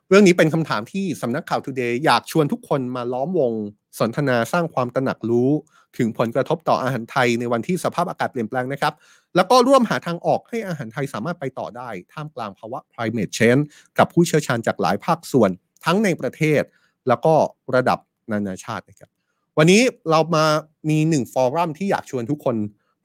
[0.09, 3.53] เรื่องนี้เป็นคำถามที่สำนักข่าว Today อยากชวนทุกคนมาล้อมวง
[3.99, 5.51] สนทนาสร้างความตระหนักรู้
[5.99, 8.95] ถึงผลกระทบต่ออาหารไทยในวันที่สภาพอากาศเปลี่ยนแปลงนะครับ
[9.37, 13.63] แล้วก็ร่วมหาทางออกให้อาหารไทยสามารถไปต่อได้ ท่ามกลางภาวะ climate change
[13.99, 15.51] กับผู้เชี่ยวชาญจากหลายภาคส่วน
[15.85, 16.63] ทั้งในประเทศ
[17.09, 17.35] แล้วก็
[17.75, 17.99] ระดับ
[18.33, 19.11] นานาชาตินะครับ
[19.59, 20.45] วันนี้เรามา
[20.91, 22.57] มีหนึ่งฟอรัมที่อยากชวนทุกคน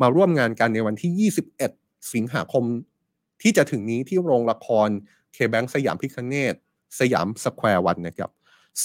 [0.02, 1.32] มาร่วมงานกันในวันที่
[1.70, 2.64] 21 สิงหาคม
[3.42, 4.90] ที่จะถึงนี้ที่โรงละคร
[5.34, 6.56] KBank สยามพิฆเนศ
[7.00, 8.32] สยามสแควร์วันนะครับ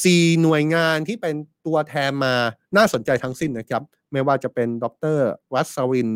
[0.02, 1.34] สี่หน่วยงานที่เป็น
[1.66, 2.34] ตัวแทนมา
[2.76, 3.82] น่าสนใจทั้งสิ้นนะครับ
[4.12, 4.86] ไม่ว่าจะเป็นด
[5.16, 5.18] ร
[5.54, 6.08] รัศวิน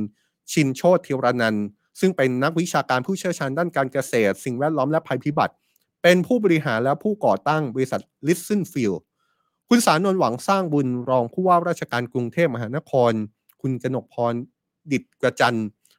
[0.52, 1.66] ชินโชติธิรนันท์
[2.00, 5.54] ซึ่งเป็นนักวิชาการผู้เชี่ยวชาญด้านการเกษตร สิ่งแวดล้อมและภัยพิบัติ
[6.02, 8.94] เป็นผู้บริหารและผู้ก่อตั้งบริษัท Listen Feel
[9.68, 13.12] คุณสารนนท์หวังสร้างบุญรองผู้ว่าราชการกรุงเทพมหานคร
[13.60, 14.34] คุณกนกพร
[14.92, 15.58] ดิตกระจัน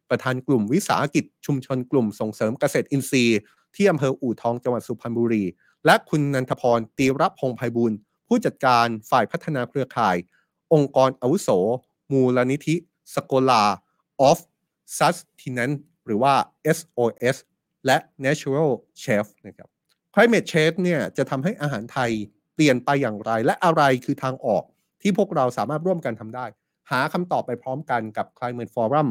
[0.10, 3.40] ประธานกลุ่มวิสาหกิจชุมชนกลุ่มส่งเสริมเกษตรอินทรีย์
[3.76, 5.44] ที่อำเภออู่ทองจังหวัดสุพรรณบุรี
[5.86, 7.94] และคุณนันทพรตีรับพงไพบุญ
[8.28, 10.16] ผู้จัดการฝ่ายพัฒนาเครือข่าย
[10.74, 11.50] องค์กรอาวุโส
[12.12, 12.76] มูลนิธิ
[13.14, 13.64] สโกลา
[14.30, 14.40] of
[14.98, 16.34] Sustenance หรือว่า
[16.78, 17.38] SOS
[17.86, 18.70] และ Natural
[19.04, 19.68] Chef นะครับ
[20.14, 22.12] Climate Change เนี่ยจะทำให้อาหารไทย
[22.56, 24.64] เปลี่ยนไปอย่างไร และอะไรคือทางออก
[25.02, 26.46] ที่พวกเราสามารถร่วมกันทำได้
[26.92, 29.10] หาคำตอบไปพร้อมกันกับ Climate Forum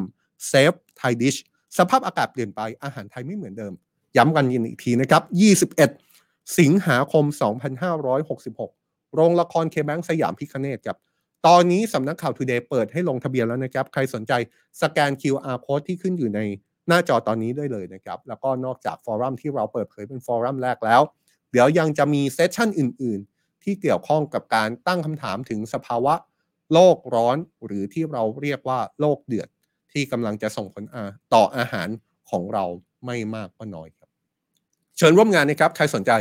[0.51, 1.39] Save Thai Dish
[1.79, 3.73] สภาพอากาศเปลี่ยนไปอาหารไทยไม่เหมือนเดิม
[4.17, 5.23] ย้ำกันอีกทีนะครับ
[5.71, 6.08] 21
[6.59, 7.25] สิงหาคม
[8.41, 10.99] 2566 โรงละครเคแบงก์สยามพิฆเนศครับ
[11.47, 14.33] ตอนนี้สำนักข่าว Today เปิดให้ลงทะเบียนแล้วนะครับ ใครสนใจ
[14.83, 16.41] สแกน QR code ที่ขึ้นอยู่ใน
[16.89, 21.01] หน้าจอตอนนี้ได้เลยนะครับ แล้วก็นอกจาก forum ที่เราเปิดเผยเป็น forum แรกแล้ว
[21.53, 26.15] เดี๋ยวยังจะมี session อื่น ๆ ที่เกี่ยวข้องกับการตั้งคำถามถึงสภาวะ
[26.73, 27.37] โลกร้อน
[27.67, 29.49] หรือที่เราเรียกว่าโลกเดือด
[29.93, 30.85] ที่กำลังจะส่งผล
[31.35, 31.89] ต่ออาหาร
[32.31, 32.65] ของเรา
[33.07, 33.89] ไม่มากก็น้อย
[34.99, 36.13] เชิญร่วมงานนะครับ ใครสนใจ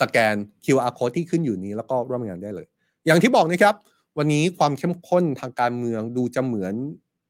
[0.00, 2.66] สแกน QR code ที่ขึ้นอยู่นี้แล้วก็ร่วมงานได้เลย
[3.06, 3.74] อย่างที่บอกนะครับ
[4.18, 6.74] วันนี้ความเข้มข้นทางการเมืองดูจะเหมือน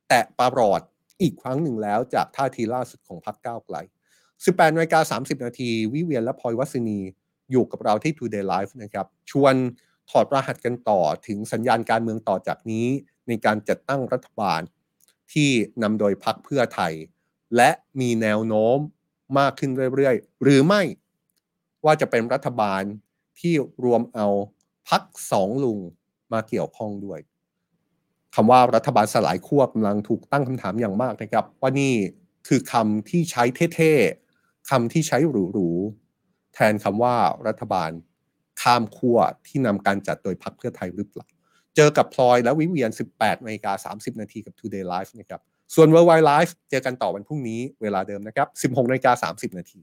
[0.09, 0.81] แตะประหลอด
[1.23, 3.77] อีกครั้งหนึ่งแล้วจากท่าทีล่าสุดของพรรคก้าวไกล
[4.25, 6.99] 18นาฬิกา30 นาที วิเวียนและพลอยวัสนี
[7.51, 9.55] อยู่กับเราที่ Today Live นะครับ ชวน
[10.11, 12.87] ถอดรหัสกันต่อถึงสัญญาณการเมืองต่อจากนี้
[13.29, 14.61] ในการจัดตั้งรัฐบาล
[15.33, 15.51] ที่
[15.83, 16.93] นำโดยพรรคเพื่อไทย
[17.57, 18.79] และมีแนวโน้ม
[19.39, 20.83] มากขึ้นเรื่อยๆ หรือไม่
[21.85, 22.83] ว่าจะเป็นรัฐบาล
[23.41, 23.55] ที่
[23.85, 24.27] รวมเอา
[24.89, 25.03] พัก
[25.33, 25.79] สองลุง
[26.33, 27.21] มาเกี่ยวข้องด้วย
[28.35, 31.95] คำว่ารัฐบาลสลายขั้วกำลังถูกตั้งคำถามอย่างมากนะครับ ว่านี่
[32.49, 33.45] คือคำที่ใช้
[33.75, 35.19] เท่ๆคำที่ใช้
[35.53, 37.17] หรูๆแทนคำว่า
[37.47, 37.91] รัฐบาล
[38.63, 41.27] ข้ามขั้วที่นำการจัดโดยพรรคเพื่อไทยหรือเปล่า
[41.77, 45.41] เจอกับพลอยและวิเวียน 18นาฬิกา30 นาทีกับ Today Live นะครับ
[45.75, 49.81] ส่วน Worldwide Live เจอกันต่อวันพรุ่งนี้เวลาเดิมนะครับ 16นาฬิกา30 นาที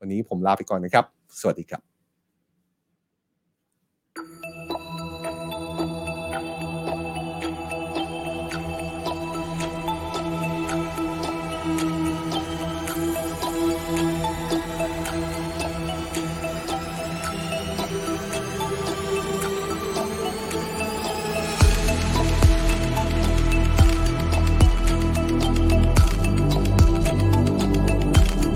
[0.00, 1.04] วันนี้ผมลาไปก่อนนะครับ
[1.40, 1.97] สวัสดีครับ